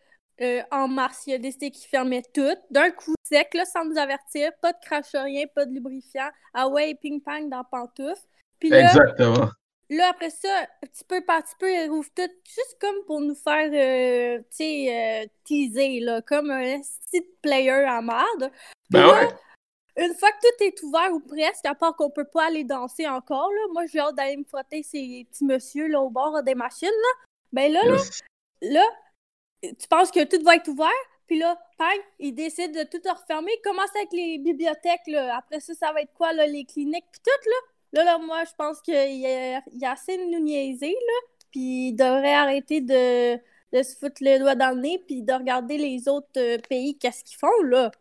euh, 0.41 0.61
en 0.71 0.87
mars, 0.87 1.23
il 1.27 1.33
a 1.33 1.37
décidé 1.37 1.71
qu'il 1.71 1.87
fermait 1.87 2.23
tout, 2.33 2.55
d'un 2.69 2.91
coup 2.91 3.13
sec, 3.23 3.53
là, 3.53 3.65
sans 3.65 3.85
nous 3.85 3.97
avertir, 3.97 4.51
pas 4.61 4.73
de 4.73 4.77
crachat, 4.81 5.23
rien, 5.23 5.45
pas 5.53 5.65
de 5.65 5.73
lubrifiant, 5.73 6.29
ah 6.53 6.67
ouais, 6.67 6.95
ping-pong 7.01 7.49
dans 7.49 7.63
pantoufle. 7.63 8.21
Puis 8.59 8.69
là, 8.69 8.81
Exactement. 8.81 9.49
Là, 9.89 10.09
après 10.09 10.31
ça, 10.31 10.67
petit 10.81 11.03
peu 11.03 11.21
par 11.21 11.43
petit 11.43 11.55
peu, 11.59 11.71
ils 11.71 11.89
rouvrent 11.89 12.09
tout, 12.15 12.29
juste 12.43 12.77
comme 12.81 12.95
pour 13.05 13.21
nous 13.21 13.35
faire, 13.35 13.69
euh, 13.71 14.39
tu 14.39 14.57
sais, 14.57 15.23
euh, 15.23 15.27
teaser, 15.43 15.99
là, 15.99 16.21
comme 16.21 16.49
un 16.49 16.79
petit 16.79 17.25
player 17.41 17.85
en 17.87 18.01
merde. 18.01 18.51
Puis 18.89 18.89
Ben 18.89 19.01
là, 19.01 19.13
ouais. 19.13 19.29
Une 19.97 20.13
fois 20.15 20.31
que 20.31 20.39
tout 20.41 20.63
est 20.63 20.83
ouvert 20.83 21.13
ou 21.13 21.19
presque, 21.19 21.65
à 21.65 21.75
part 21.75 21.95
qu'on 21.95 22.09
peut 22.09 22.25
pas 22.25 22.47
aller 22.47 22.63
danser 22.63 23.07
encore, 23.07 23.51
là, 23.51 23.61
moi, 23.73 23.85
j'ai 23.85 23.99
hâte 23.99 24.15
d'aller 24.15 24.37
me 24.37 24.43
frotter 24.43 24.83
ces 24.83 25.25
petits 25.29 25.45
messieurs, 25.45 25.87
là, 25.87 26.01
au 26.01 26.09
bord 26.09 26.41
des 26.43 26.55
machines, 26.55 26.87
là. 26.87 27.25
Ben 27.53 27.71
là, 27.71 27.81
là, 27.85 27.97
là, 28.61 28.83
tu 29.61 29.87
penses 29.89 30.11
que 30.11 30.23
tout 30.25 30.43
va 30.43 30.55
être 30.55 30.67
ouvert, 30.67 30.89
puis 31.27 31.39
là, 31.39 31.57
bang, 31.79 31.97
ils 32.19 32.33
décident 32.33 32.77
de 32.79 32.83
tout 32.83 33.01
refermer. 33.09 33.51
Commence 33.63 33.95
avec 33.95 34.11
les 34.11 34.37
bibliothèques, 34.37 35.07
là. 35.07 35.37
Après 35.37 35.59
ça, 35.59 35.73
ça 35.73 35.93
va 35.93 36.01
être 36.01 36.13
quoi, 36.13 36.33
là, 36.33 36.45
les 36.45 36.65
cliniques, 36.65 37.05
puis 37.11 37.21
tout, 37.23 37.49
là? 37.49 37.55
Là, 37.93 38.03
là, 38.03 38.17
moi, 38.17 38.43
je 38.43 38.53
pense 38.57 38.81
qu'il 38.81 38.93
y 38.93 39.25
a, 39.25 39.61
il 39.71 39.79
y 39.79 39.85
a 39.85 39.91
assez 39.91 40.17
de 40.17 40.23
nous 40.23 40.43
niaiser, 40.43 40.91
là. 40.91 41.27
Puis 41.51 41.89
ils 41.89 41.95
devraient 41.95 42.33
arrêter 42.33 42.81
de, 42.81 43.35
de 43.35 43.83
se 43.83 43.95
foutre 43.97 44.21
le 44.21 44.39
doigt 44.39 44.55
dans 44.55 44.75
le 44.75 44.81
nez, 44.81 45.03
puis 45.07 45.23
de 45.23 45.33
regarder 45.33 45.77
les 45.77 46.09
autres 46.09 46.27
euh, 46.37 46.57
pays, 46.69 46.97
qu'est-ce 46.97 47.23
qu'ils 47.23 47.37
font, 47.37 47.61
là. 47.63 47.91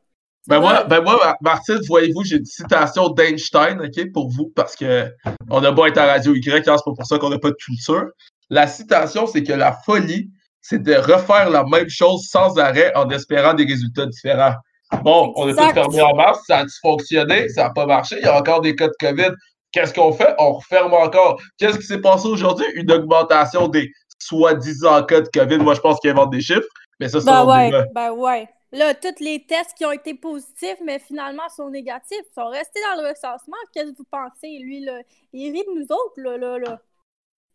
Ben 0.47 0.61
moi, 0.61 0.85
ben 0.85 1.01
moi, 1.03 1.17
Mar- 1.17 1.37
Martine, 1.41 1.79
voyez-vous, 1.89 2.23
j'ai 2.25 2.37
une 2.37 2.45
citation 2.45 3.09
d'Einstein, 3.09 3.81
OK, 3.81 4.13
pour 4.13 4.31
vous, 4.31 4.53
parce 4.55 4.77
que 4.77 5.11
on 5.51 5.65
a 5.65 5.71
beau 5.73 5.87
être 5.87 5.97
à 5.99 6.07
Radio 6.07 6.35
Y, 6.35 6.69
hein, 6.69 6.77
c'est 6.77 6.85
pas 6.85 6.93
pour 6.97 7.07
ça 7.07 7.19
qu'on 7.19 7.31
n'a 7.31 7.39
pas 7.39 7.51
de 7.51 7.57
culture. 7.57 8.05
La 8.51 8.67
citation, 8.67 9.27
c'est 9.27 9.43
que 9.43 9.55
la 9.55 9.73
folie, 9.73 10.29
c'est 10.61 10.83
de 10.83 10.95
refaire 10.95 11.49
la 11.49 11.65
même 11.65 11.89
chose 11.89 12.29
sans 12.31 12.59
arrêt 12.59 12.93
en 12.95 13.09
espérant 13.09 13.55
des 13.55 13.65
résultats 13.65 14.07
différents. 14.07 14.55
Bon, 15.03 15.33
on 15.37 15.49
a 15.49 15.53
tout 15.55 15.59
Exact. 15.61 15.75
fermé 15.75 16.03
en 16.03 16.15
mars, 16.15 16.41
ça 16.47 16.59
a 16.59 16.65
fonctionné, 16.83 17.49
ça 17.49 17.65
n'a 17.65 17.71
pas 17.71 17.87
marché, 17.87 18.17
il 18.21 18.25
y 18.25 18.29
a 18.29 18.39
encore 18.39 18.61
des 18.61 18.77
cas 18.77 18.89
de 18.89 18.93
COVID. 19.01 19.31
Qu'est-ce 19.73 19.93
qu'on 19.95 20.13
fait? 20.13 20.35
On 20.39 20.53
referme 20.53 20.93
encore. 20.93 21.41
Qu'est-ce 21.59 21.79
qui 21.79 21.87
s'est 21.87 22.01
passé 22.01 22.29
aujourd'hui? 22.29 22.67
Une 22.75 22.93
augmentation 22.93 23.67
des 23.67 23.91
soi-disant 24.21 25.03
cas 25.05 25.23
de 25.23 25.29
COVID. 25.29 25.59
Moi, 25.59 25.75
je 25.75 25.81
pense 25.81 25.99
qu'ils 26.01 26.11
inventent 26.11 26.31
des 26.31 26.41
chiffres, 26.41 26.69
mais 27.01 27.09
ça, 27.09 27.19
c'est 27.21 27.27
Ben 27.27 27.45
ouais, 27.45 27.71
ben 27.95 28.11
ouais. 28.13 28.49
Là, 28.75 28.93
tous 28.95 29.21
les 29.23 29.45
tests 29.47 29.75
qui 29.77 29.85
ont 29.87 29.93
été 29.93 30.15
positifs, 30.15 30.79
mais 30.85 30.99
finalement 30.99 31.49
sont 31.49 31.71
négatifs, 31.71 32.25
sont 32.35 32.49
restés 32.49 32.81
dans 32.93 33.01
le 33.03 33.09
recensement. 33.09 33.57
Qu'est-ce 33.73 33.93
que 33.93 33.97
vous 33.99 34.07
pensez? 34.11 34.59
Lui, 34.59 34.81
là, 34.81 34.99
il 35.33 35.53
rit 35.53 35.63
de 35.65 35.79
nous 35.81 35.87
autres, 35.95 36.15
là, 36.21 36.37
là, 36.37 36.59
là. 36.59 36.81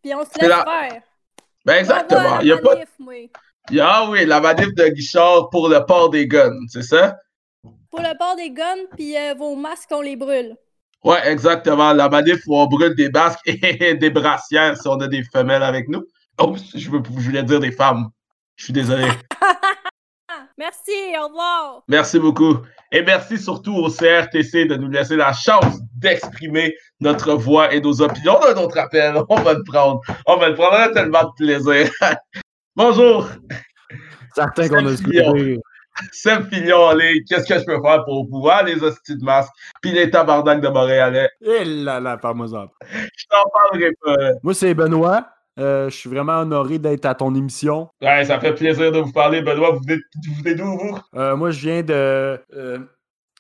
Puis 0.02 0.16
on 0.16 0.24
se 0.24 0.40
laisse 0.40 0.48
la- 0.50 0.64
faire. 0.64 1.02
Ben 1.66 1.76
exactement. 1.76 2.40
Il 2.40 2.48
y 2.48 2.52
a 2.54 2.58
pas... 2.58 2.74
a- 2.74 3.80
Ah 3.82 4.08
oui, 4.10 4.26
la 4.26 4.40
manif 4.40 4.74
de 4.74 4.88
Guichard 4.88 5.50
pour 5.50 5.68
le 5.68 5.86
port 5.86 6.10
des 6.10 6.26
guns, 6.26 6.56
c'est 6.70 6.84
ça? 6.84 7.18
Pour 7.92 8.00
le 8.00 8.18
port 8.18 8.38
des 8.38 8.52
guns, 8.52 8.86
puis 8.96 9.18
euh, 9.18 9.34
vos 9.34 9.56
masques, 9.58 9.90
on 9.92 10.02
les 10.02 10.16
brûle. 10.16 10.56
Ouais, 11.04 11.28
exactement. 11.28 11.92
La 11.92 12.08
manif 12.08 12.40
où 12.48 12.56
on 12.58 12.66
brûle 12.68 12.96
des 12.96 13.10
basques 13.10 13.42
et 13.46 13.94
des 13.96 14.10
brassières 14.10 14.78
si 14.78 14.88
on 14.88 15.00
a 15.02 15.08
des 15.10 15.24
femelles 15.24 15.64
avec 15.64 15.90
nous. 15.90 16.06
Oh, 16.38 16.56
je, 16.76 16.90
veux- 16.90 17.04
je 17.18 17.26
voulais 17.28 17.44
dire 17.44 17.60
des 17.60 17.72
femmes. 17.74 18.08
Je 18.56 18.64
suis 18.66 18.74
désolé. 18.74 19.08
Ah, 20.60 20.66
merci, 20.66 21.18
au 21.18 21.28
revoir. 21.28 21.84
Merci 21.88 22.20
beaucoup. 22.20 22.58
Et 22.92 23.02
merci 23.02 23.38
surtout 23.38 23.76
au 23.76 23.90
CRTC 23.90 24.66
de 24.66 24.76
nous 24.76 24.90
laisser 24.90 25.16
la 25.16 25.32
chance 25.32 25.80
d'exprimer 25.96 26.76
notre 27.00 27.34
voix 27.34 27.74
et 27.74 27.80
nos 27.80 28.02
opinions. 28.02 28.38
On 28.42 28.46
a 28.46 28.52
un 28.52 28.64
autre 28.64 28.78
appel. 28.78 29.16
On 29.30 29.36
va 29.42 29.54
le 29.54 29.64
prendre. 29.64 30.02
On 30.26 30.38
va 30.38 30.50
le 30.50 30.56
prendre. 30.56 30.74
On 30.74 30.90
a 30.90 30.90
tellement 30.90 31.24
de 31.24 31.32
plaisir. 31.38 31.90
Bonjour, 32.76 33.30
Certain 34.36 34.68
qu'on 34.68 34.86
a 34.86 34.94
Guillaume. 34.94 35.60
Seb 36.12 36.50
Fillon 36.50 36.92
ligne. 36.94 37.24
Qu'est-ce 37.28 37.46
que 37.46 37.60
je 37.60 37.66
peux 37.66 37.82
faire 37.82 38.04
pour 38.06 38.28
pouvoir 38.30 38.64
les 38.64 38.82
hosties 38.82 39.18
de 39.18 39.24
masque 39.24 39.52
puis 39.82 39.92
les 39.92 40.10
tabarnak 40.10 40.62
de 40.62 40.68
Montréalais? 40.68 41.30
Et 41.42 41.66
là 41.66 42.00
là, 42.00 42.18
par 42.18 42.36
moi 42.36 42.48
Je 42.48 43.26
t'en 43.30 43.50
parlerai 43.54 43.92
pas. 44.02 44.16
Moi, 44.44 44.54
c'est 44.54 44.74
Benoît. 44.74 45.28
Euh, 45.60 45.90
je 45.90 45.96
suis 45.96 46.10
vraiment 46.10 46.40
honoré 46.40 46.80
d'être 46.80 47.06
à 47.06 47.16
ton 47.16 47.36
émission. 47.36 47.90
Ouais, 48.02 48.24
ça 48.26 48.40
fait 48.40 48.54
plaisir 48.54 48.92
de 48.92 49.00
vous 49.00 49.12
parler, 49.12 49.42
Benoît. 49.42 49.72
Vous 49.72 49.82
venez, 49.82 50.56
d'où, 50.56 50.78
vous? 50.78 50.98
Euh, 51.16 51.36
moi, 51.36 51.52
je 51.52 51.60
viens 51.60 51.84
de. 51.84 52.40
euh, 52.54 52.80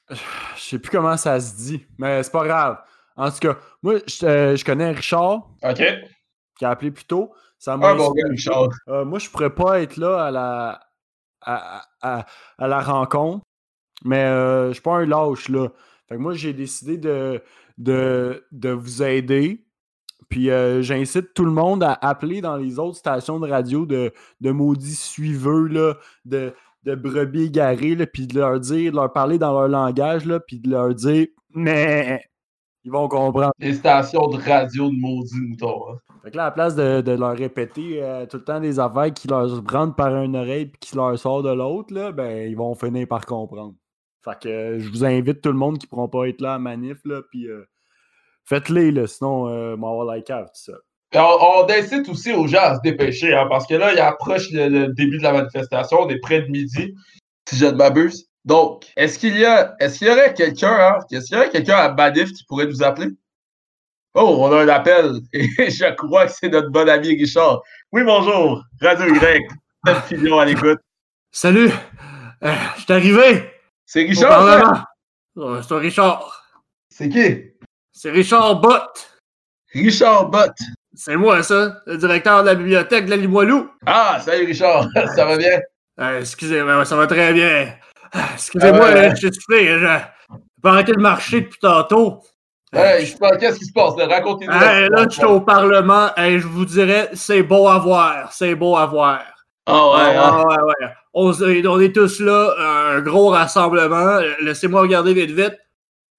je 0.09 0.15
sais 0.61 0.79
plus 0.79 0.89
comment 0.91 1.15
ça 1.17 1.39
se 1.39 1.55
dit, 1.55 1.85
mais 1.97 2.21
c'est 2.23 2.31
pas 2.31 2.45
grave. 2.45 2.77
En 3.15 3.29
tout 3.31 3.39
cas, 3.39 3.57
moi, 3.83 3.95
je, 4.07 4.25
euh, 4.25 4.55
je 4.55 4.65
connais 4.65 4.91
Richard, 4.91 5.47
OK. 5.63 5.83
qui 6.57 6.65
a 6.65 6.69
appelé 6.71 6.91
plus 6.91 7.05
tôt. 7.05 7.31
Ça 7.57 7.77
Ah, 7.81 7.93
bon 7.93 8.11
gars, 8.11 8.27
Richard. 8.29 8.69
Moi, 8.87 9.19
je 9.19 9.29
pourrais 9.29 9.53
pas 9.53 9.81
être 9.81 9.97
là 9.97 10.25
à 10.25 10.31
la, 10.31 10.79
à, 11.41 11.83
à- 12.01 12.25
à 12.57 12.67
la 12.67 12.79
rencontre, 12.81 13.45
mais 14.03 14.25
je 14.67 14.71
suis 14.73 14.81
pas 14.81 14.95
un 14.97 15.05
lâche, 15.05 15.49
là. 15.49 15.67
Fait 16.07 16.15
que 16.15 16.19
moi, 16.21 16.33
j'ai 16.33 16.53
décidé 16.53 16.97
de, 16.97 17.41
de, 17.77 18.45
de 18.51 18.69
vous 18.71 19.03
aider. 19.03 19.65
Puis 20.29 20.49
euh, 20.51 20.81
j'incite 20.81 21.33
tout 21.33 21.45
le 21.45 21.51
monde 21.51 21.83
à 21.83 21.93
appeler 22.01 22.41
dans 22.41 22.55
les 22.55 22.79
autres 22.79 22.97
stations 22.97 23.39
de 23.39 23.49
radio 23.49 23.85
de, 23.85 24.13
de 24.41 24.51
maudits 24.51 24.95
suiveux, 24.95 25.67
là, 25.67 25.95
de, 26.25 26.53
de 26.83 26.95
brebis 26.95 27.45
égarés, 27.45 27.95
là, 27.95 28.05
puis 28.05 28.27
de 28.27 28.39
leur 28.39 28.59
dire, 28.59 28.91
de 28.91 28.95
leur 28.97 29.11
parler 29.11 29.37
dans 29.39 29.51
leur 29.53 29.67
langage, 29.67 30.25
là, 30.25 30.39
puis 30.39 30.59
de 30.59 30.69
leur 30.69 30.93
dire 30.93 31.27
«mais 31.55 32.21
ils 32.83 32.91
vont 32.91 33.07
comprendre. 33.07 33.51
Les 33.59 33.73
stations 33.73 34.27
de 34.27 34.37
radio 34.37 34.89
de 34.89 34.95
maudits 34.95 35.41
moutons. 35.41 35.91
hein. 35.91 35.97
Fait 36.23 36.31
que 36.31 36.37
là, 36.37 36.43
à 36.43 36.45
la 36.47 36.51
place 36.51 36.75
de, 36.75 37.01
de 37.01 37.11
leur 37.13 37.35
répéter 37.35 38.03
euh, 38.03 38.25
tout 38.25 38.37
le 38.37 38.43
temps 38.43 38.59
des 38.59 38.79
affaires 38.79 39.13
qui 39.13 39.27
leur 39.27 39.49
rentrent 39.71 39.95
par 39.95 40.15
une 40.21 40.35
oreille 40.35 40.67
puis 40.67 40.79
qui 40.79 40.95
leur 40.95 41.17
sort 41.17 41.43
de 41.43 41.51
l'autre, 41.51 41.93
là, 41.93 42.11
ben, 42.11 42.49
ils 42.49 42.55
vont 42.57 42.75
finir 42.75 43.07
par 43.07 43.25
comprendre. 43.25 43.73
Fait 44.23 44.37
que 44.41 44.49
euh, 44.49 44.79
je 44.79 44.89
vous 44.89 45.05
invite 45.05 45.41
tout 45.41 45.49
le 45.49 45.57
monde 45.57 45.77
qui 45.77 45.85
ne 45.85 45.89
pourront 45.89 46.09
pas 46.09 46.27
être 46.27 46.41
là 46.41 46.55
à 46.55 46.59
manif, 46.59 46.97
là, 47.05 47.21
puis 47.31 47.47
euh, 47.47 47.63
faites-les, 48.49 48.91
là, 48.91 49.07
sinon, 49.07 49.47
euh, 49.47 49.75
m'avoir 49.77 50.05
la 50.05 50.21
cave, 50.21 50.45
tout 50.47 50.71
ça. 50.71 50.73
Et 51.13 51.17
On, 51.19 51.63
on 51.63 51.69
incite 51.69 52.09
aussi 52.09 52.33
aux 52.33 52.47
gens 52.47 52.61
à 52.61 52.75
se 52.75 52.81
dépêcher, 52.81 53.33
hein, 53.33 53.47
parce 53.49 53.65
que 53.67 53.75
là, 53.75 53.93
il 53.93 53.99
approche 53.99 54.51
le, 54.51 54.67
le 54.67 54.87
début 54.89 55.17
de 55.19 55.23
la 55.23 55.33
manifestation, 55.33 56.01
on 56.01 56.09
est 56.09 56.19
près 56.19 56.41
de 56.41 56.47
midi, 56.47 56.93
si 57.47 57.55
je 57.55 57.65
ne 57.65 57.71
m'abuse. 57.71 58.27
Donc, 58.45 58.85
est-ce 58.95 59.19
qu'il 59.19 59.37
y 59.37 59.45
a, 59.45 59.75
est-ce 59.79 59.99
qu'il 59.99 60.07
y 60.07 60.11
aurait 60.11 60.33
quelqu'un, 60.33 60.71
hein, 60.71 60.99
est-ce 61.11 61.27
qu'il 61.27 61.35
y 61.35 61.39
aurait 61.39 61.49
quelqu'un 61.49 61.77
à 61.77 61.93
Manif 61.93 62.31
qui 62.33 62.43
pourrait 62.45 62.67
nous 62.67 62.83
appeler? 62.83 63.09
Oh, 64.15 64.37
on 64.39 64.51
a 64.51 64.63
un 64.63 64.67
appel, 64.69 65.19
et 65.33 65.69
je 65.69 65.93
crois 65.95 66.25
que 66.25 66.31
c'est 66.33 66.49
notre 66.49 66.69
bon 66.69 66.87
ami 66.89 67.09
Richard. 67.09 67.61
Oui, 67.91 68.03
bonjour, 68.03 68.63
Radio 68.81 69.13
Y, 69.13 69.47
Seb 69.85 69.95
Fillon 70.07 70.39
à 70.39 70.45
l'écoute. 70.45 70.79
Salut! 71.31 71.69
Euh, 72.43 72.53
je 72.77 72.81
suis 72.81 72.93
arrivé! 72.93 73.51
C'est 73.85 74.03
Richard? 74.03 74.29
Parlement. 74.29 74.83
Euh, 75.37 75.61
C'est 75.61 75.75
Richard. 75.75 76.43
C'est 76.89 77.09
qui? 77.09 77.48
C'est 78.01 78.11
Richard 78.11 78.61
Bott. 78.61 79.09
Richard 79.73 80.29
Bott. 80.29 80.53
C'est 80.95 81.17
moi, 81.17 81.43
ça, 81.43 81.81
le 81.85 81.97
directeur 81.97 82.43
de 82.43 82.47
la 82.47 82.55
bibliothèque 82.55 83.03
de 83.07 83.09
la 83.09 83.17
Limoilou. 83.17 83.69
Ah, 83.85 84.21
salut 84.23 84.45
Richard, 84.45 84.87
ça 85.17 85.25
va 85.25 85.35
bien? 85.35 85.59
Euh, 85.99 86.21
excusez-moi, 86.21 86.85
ça 86.85 86.95
va 86.95 87.07
très 87.07 87.33
bien. 87.33 87.73
Ah, 88.13 88.29
Excusez-moi, 88.35 88.85
Ah 88.89 88.93
ouais, 88.93 89.09
je 89.11 89.15
suis 89.17 89.33
soufflé. 89.33 89.67
Je 89.67 89.79
j'ai 89.79 89.99
pas 90.61 90.69
arrêté 90.71 90.93
de 90.93 91.01
marcher 91.01 91.41
depuis 91.41 91.59
tantôt. 91.59 92.21
Hey, 92.71 93.05
je 93.05 93.11
sais 93.11 93.17
pas, 93.17 93.35
qu'est-ce 93.35 93.59
qui 93.59 93.65
se 93.65 93.73
passe? 93.73 93.95
Racontez-nous. 93.95 94.53
Hey, 94.53 94.87
là, 94.89 95.03
je 95.09 95.15
suis 95.15 95.25
au 95.25 95.41
Parlement. 95.41 96.09
Hey, 96.15 96.39
je 96.39 96.47
vous 96.47 96.63
dirais, 96.63 97.09
c'est 97.15 97.43
beau 97.43 97.67
à 97.67 97.79
voir. 97.79 98.31
C'est 98.31 98.55
beau 98.55 98.77
à 98.77 98.85
voir. 98.85 99.23
Ah 99.65 99.89
ouais, 99.91 100.15
hein? 100.15 100.21
Ah, 100.23 100.45
ouais, 100.45 100.61
ouais. 100.63 100.87
On, 101.13 101.31
s- 101.33 101.41
on 101.67 101.79
est 101.81 101.93
tous 101.93 102.21
là, 102.21 102.53
un 102.95 103.01
gros 103.01 103.27
rassemblement. 103.31 104.21
Laissez-moi 104.39 104.79
regarder 104.83 105.13
vite, 105.13 105.31
vite. 105.31 105.57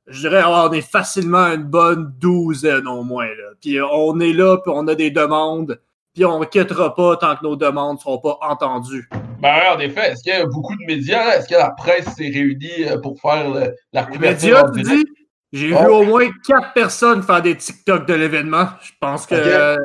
Je 0.07 0.21
dirais, 0.29 0.43
on 0.45 0.73
est 0.73 0.81
facilement 0.81 1.47
une 1.53 1.65
bonne 1.65 2.13
douzaine 2.19 2.89
au 2.89 3.03
moins. 3.05 3.27
Là. 3.27 3.51
Puis 3.61 3.79
euh, 3.79 3.87
on 3.93 4.19
est 4.21 4.33
là, 4.33 4.57
puis 4.59 4.73
on 4.75 4.87
a 4.89 4.95
des 4.95 5.11
demandes. 5.11 5.81
Puis 6.15 6.25
on 6.25 6.41
ne 6.41 6.45
quittera 6.45 6.95
pas 6.97 7.17
tant 7.17 7.37
que 7.37 7.45
nos 7.45 7.55
demandes 7.55 7.97
ne 7.97 8.01
seront 8.01 8.19
pas 8.19 8.37
entendues. 8.43 9.09
Ben, 9.41 9.55
ouais, 9.57 9.69
en 9.77 9.79
effet, 9.79 10.11
est-ce 10.11 10.23
qu'il 10.25 10.33
y 10.33 10.37
a 10.37 10.45
beaucoup 10.47 10.75
de 10.75 10.85
médias? 10.87 11.37
Est-ce 11.37 11.49
que 11.49 11.55
la 11.55 11.71
presse 11.71 12.07
s'est 12.17 12.31
réunie 12.35 12.89
euh, 12.89 12.99
pour 12.99 13.21
faire 13.21 13.49
le- 13.49 13.75
la 13.93 14.03
Les 14.03 14.07
couverture? 14.17 14.49
médias, 14.49 14.65
en 14.69 14.73
tu 14.73 14.83
dis? 14.83 15.05
J'ai 15.53 15.73
Oh. 15.75 15.79
vu 15.81 15.87
au 15.91 16.03
moins 16.05 16.29
quatre 16.47 16.73
personnes 16.75 17.23
faire 17.23 17.43
des 17.43 17.57
TikTok 17.57 18.07
de 18.07 18.15
l'événement. 18.15 18.69
Je 18.83 18.91
pense 19.01 19.27
que 19.27 19.35
euh, 19.37 19.77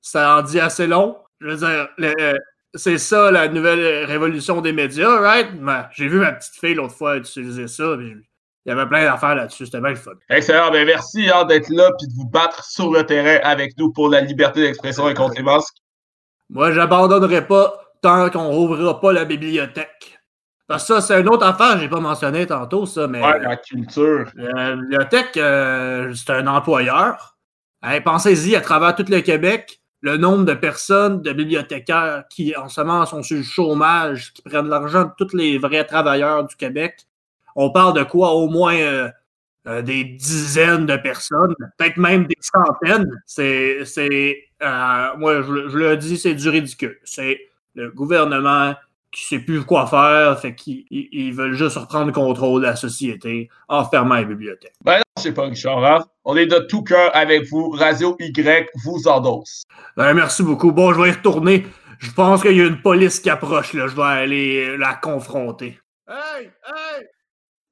ça 0.00 0.36
en 0.38 0.42
dit 0.42 0.58
assez 0.60 0.86
long. 0.86 1.16
Je 1.40 1.46
veux 1.48 1.56
dire, 1.56 1.88
c'est 2.74 2.98
ça 2.98 3.30
la 3.30 3.48
nouvelle 3.48 4.04
révolution 4.04 4.60
des 4.60 4.72
médias, 4.72 5.20
right? 5.20 5.48
Ben, 5.60 5.88
J'ai 5.92 6.08
vu 6.08 6.18
ma 6.18 6.32
petite 6.32 6.54
fille 6.54 6.74
l'autre 6.74 6.94
fois 6.94 7.16
utiliser 7.16 7.66
ça. 7.68 7.94
puis 7.96 8.14
Il 8.68 8.72
y 8.72 8.74
avait 8.74 8.86
plein 8.86 9.02
d'affaires 9.04 9.34
là-dessus. 9.34 9.64
C'était 9.64 9.80
bien 9.80 9.88
le 9.88 9.96
fun. 9.96 10.12
Excellent, 10.28 10.70
ben 10.70 10.84
merci 10.84 11.30
hein, 11.30 11.46
d'être 11.46 11.70
là 11.70 11.88
et 12.02 12.06
de 12.06 12.12
vous 12.12 12.28
battre 12.28 12.62
sur 12.62 12.92
le 12.92 13.02
terrain 13.02 13.40
avec 13.42 13.78
nous 13.78 13.90
pour 13.90 14.10
la 14.10 14.20
liberté 14.20 14.60
d'expression 14.60 15.08
et 15.08 15.14
contre 15.14 15.36
les 15.36 15.42
masques. 15.42 15.76
Moi, 16.50 16.72
j'abandonnerai 16.72 17.46
pas 17.46 17.80
tant 18.02 18.28
qu'on 18.28 18.50
rouvrira 18.50 19.00
pas 19.00 19.14
la 19.14 19.24
bibliothèque. 19.24 20.18
Parce 20.66 20.86
que 20.86 20.96
ça, 20.96 21.00
c'est 21.00 21.18
une 21.18 21.30
autre 21.30 21.46
affaire 21.46 21.78
j'ai 21.78 21.88
pas 21.88 22.00
mentionné 22.00 22.46
tantôt, 22.46 22.84
ça, 22.84 23.06
mais. 23.06 23.24
Ouais, 23.24 23.38
la 23.40 23.56
culture. 23.56 24.30
La 24.34 24.76
bibliothèque, 24.76 25.38
euh, 25.38 26.12
c'est 26.12 26.34
un 26.34 26.46
employeur. 26.46 27.38
Hey, 27.82 28.02
Pensez-y, 28.02 28.54
à 28.54 28.60
travers 28.60 28.94
tout 28.94 29.06
le 29.08 29.20
Québec, 29.22 29.80
le 30.02 30.18
nombre 30.18 30.44
de 30.44 30.52
personnes, 30.52 31.22
de 31.22 31.32
bibliothécaires 31.32 32.24
qui 32.28 32.54
en 32.54 32.68
ce 32.68 32.82
moment 32.82 33.06
sont 33.06 33.22
sur 33.22 33.38
le 33.38 33.42
chômage, 33.44 34.34
qui 34.34 34.42
prennent 34.42 34.68
l'argent 34.68 35.04
de 35.04 35.10
tous 35.16 35.34
les 35.34 35.56
vrais 35.56 35.84
travailleurs 35.84 36.44
du 36.44 36.54
Québec. 36.54 37.07
On 37.60 37.70
parle 37.70 37.94
de 37.98 38.04
quoi? 38.04 38.30
Au 38.34 38.48
moins 38.48 38.76
euh, 38.76 39.08
euh, 39.66 39.82
des 39.82 40.04
dizaines 40.04 40.86
de 40.86 40.96
personnes, 40.96 41.54
peut-être 41.76 41.96
même 41.96 42.26
des 42.26 42.36
centaines. 42.40 43.10
C'est, 43.26 43.84
c'est 43.84 44.44
euh, 44.62 45.08
moi, 45.18 45.42
je, 45.42 45.68
je 45.68 45.76
le 45.78 45.96
dis, 45.96 46.16
c'est 46.18 46.34
du 46.34 46.48
ridicule. 46.48 46.98
C'est 47.04 47.40
le 47.74 47.90
gouvernement 47.90 48.74
qui 49.10 49.24
sait 49.24 49.38
plus 49.38 49.64
quoi 49.64 49.86
faire, 49.86 50.38
fait 50.38 50.54
qu'ils 50.54 50.84
ils- 50.90 51.08
ils 51.12 51.32
veulent 51.32 51.54
juste 51.54 51.76
reprendre 51.78 52.06
le 52.08 52.12
contrôle 52.12 52.60
de 52.60 52.66
la 52.66 52.76
société 52.76 53.48
en 53.68 53.84
fermant 53.84 54.16
les 54.16 54.26
bibliothèques. 54.26 54.74
Ben 54.84 54.98
non, 54.98 55.02
je 55.16 55.22
sais 55.22 55.32
pas, 55.32 55.46
Richard. 55.46 55.82
hein. 55.84 56.04
On 56.24 56.36
est 56.36 56.46
de 56.46 56.58
tout 56.68 56.82
cœur 56.84 57.10
avec 57.16 57.44
vous. 57.50 57.70
Radio 57.70 58.16
Y 58.20 58.68
vous 58.84 59.08
endosse. 59.08 59.62
Ben, 59.96 60.12
merci 60.14 60.42
beaucoup. 60.42 60.72
Bon, 60.72 60.92
je 60.92 61.00
vais 61.00 61.08
y 61.08 61.12
retourner. 61.12 61.66
Je 61.98 62.10
pense 62.12 62.42
qu'il 62.42 62.56
y 62.56 62.60
a 62.60 62.66
une 62.66 62.82
police 62.82 63.18
qui 63.18 63.30
approche, 63.30 63.72
là. 63.72 63.86
Je 63.88 63.96
vais 63.96 64.02
aller 64.02 64.76
la 64.76 64.94
confronter. 64.94 65.80
Hey! 66.06 66.50
Hey! 66.66 67.06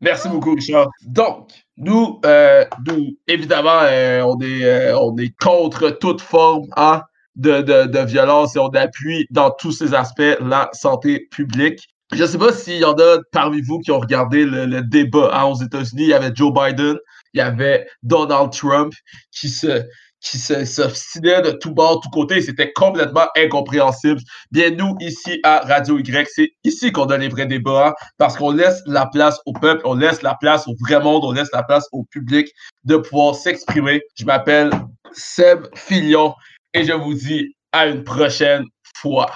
Merci 0.00 0.28
beaucoup, 0.28 0.54
Richard. 0.54 0.88
Donc, 1.06 1.50
nous, 1.76 2.20
euh, 2.26 2.64
nous 2.86 3.16
évidemment, 3.26 3.80
euh, 3.82 4.22
on, 4.22 4.38
est, 4.40 4.64
euh, 4.64 4.98
on 4.98 5.16
est 5.16 5.34
contre 5.40 5.90
toute 5.90 6.20
forme 6.20 6.66
hein, 6.76 7.02
de, 7.34 7.62
de, 7.62 7.86
de 7.86 7.98
violence 8.00 8.56
et 8.56 8.58
on 8.58 8.68
appuie 8.68 9.26
dans 9.30 9.50
tous 9.50 9.72
ces 9.72 9.94
aspects 9.94 10.36
la 10.40 10.68
santé 10.72 11.26
publique. 11.30 11.88
Je 12.12 12.22
ne 12.22 12.26
sais 12.28 12.38
pas 12.38 12.52
s'il 12.52 12.78
y 12.78 12.84
en 12.84 12.92
a 12.92 13.18
parmi 13.32 13.62
vous 13.62 13.78
qui 13.80 13.90
ont 13.90 13.98
regardé 13.98 14.44
le, 14.44 14.66
le 14.66 14.82
débat 14.82 15.30
hein, 15.32 15.44
aux 15.44 15.60
États-Unis. 15.62 16.04
Il 16.04 16.08
y 16.08 16.14
avait 16.14 16.30
Joe 16.34 16.52
Biden, 16.52 16.96
il 17.34 17.38
y 17.38 17.40
avait 17.40 17.86
Donald 18.02 18.52
Trump 18.52 18.92
qui 19.32 19.48
se 19.48 19.82
qui 20.30 20.38
s'obstinait 20.38 21.42
de 21.42 21.50
tout 21.52 21.72
bord, 21.72 22.00
tout 22.00 22.10
côté. 22.10 22.40
C'était 22.40 22.72
complètement 22.72 23.26
incompréhensible. 23.36 24.20
Bien, 24.50 24.70
nous, 24.70 24.96
ici 25.00 25.40
à 25.42 25.60
Radio 25.60 25.98
Y, 25.98 26.28
c'est 26.32 26.50
ici 26.64 26.92
qu'on 26.92 27.06
a 27.06 27.18
les 27.18 27.28
vrais 27.28 27.46
débats, 27.46 27.88
hein, 27.88 27.94
parce 28.18 28.36
qu'on 28.36 28.50
laisse 28.50 28.82
la 28.86 29.06
place 29.06 29.40
au 29.46 29.52
peuple, 29.52 29.82
on 29.84 29.94
laisse 29.94 30.22
la 30.22 30.34
place 30.34 30.66
au 30.66 30.74
vrai 30.80 31.00
monde, 31.00 31.24
on 31.24 31.32
laisse 31.32 31.50
la 31.52 31.62
place 31.62 31.86
au 31.92 32.04
public 32.04 32.48
de 32.84 32.96
pouvoir 32.96 33.34
s'exprimer. 33.34 34.02
Je 34.16 34.24
m'appelle 34.24 34.70
Seb 35.12 35.66
Filion 35.74 36.34
et 36.74 36.84
je 36.84 36.92
vous 36.92 37.14
dis 37.14 37.54
à 37.72 37.86
une 37.86 38.04
prochaine 38.04 38.64
fois. 38.96 39.30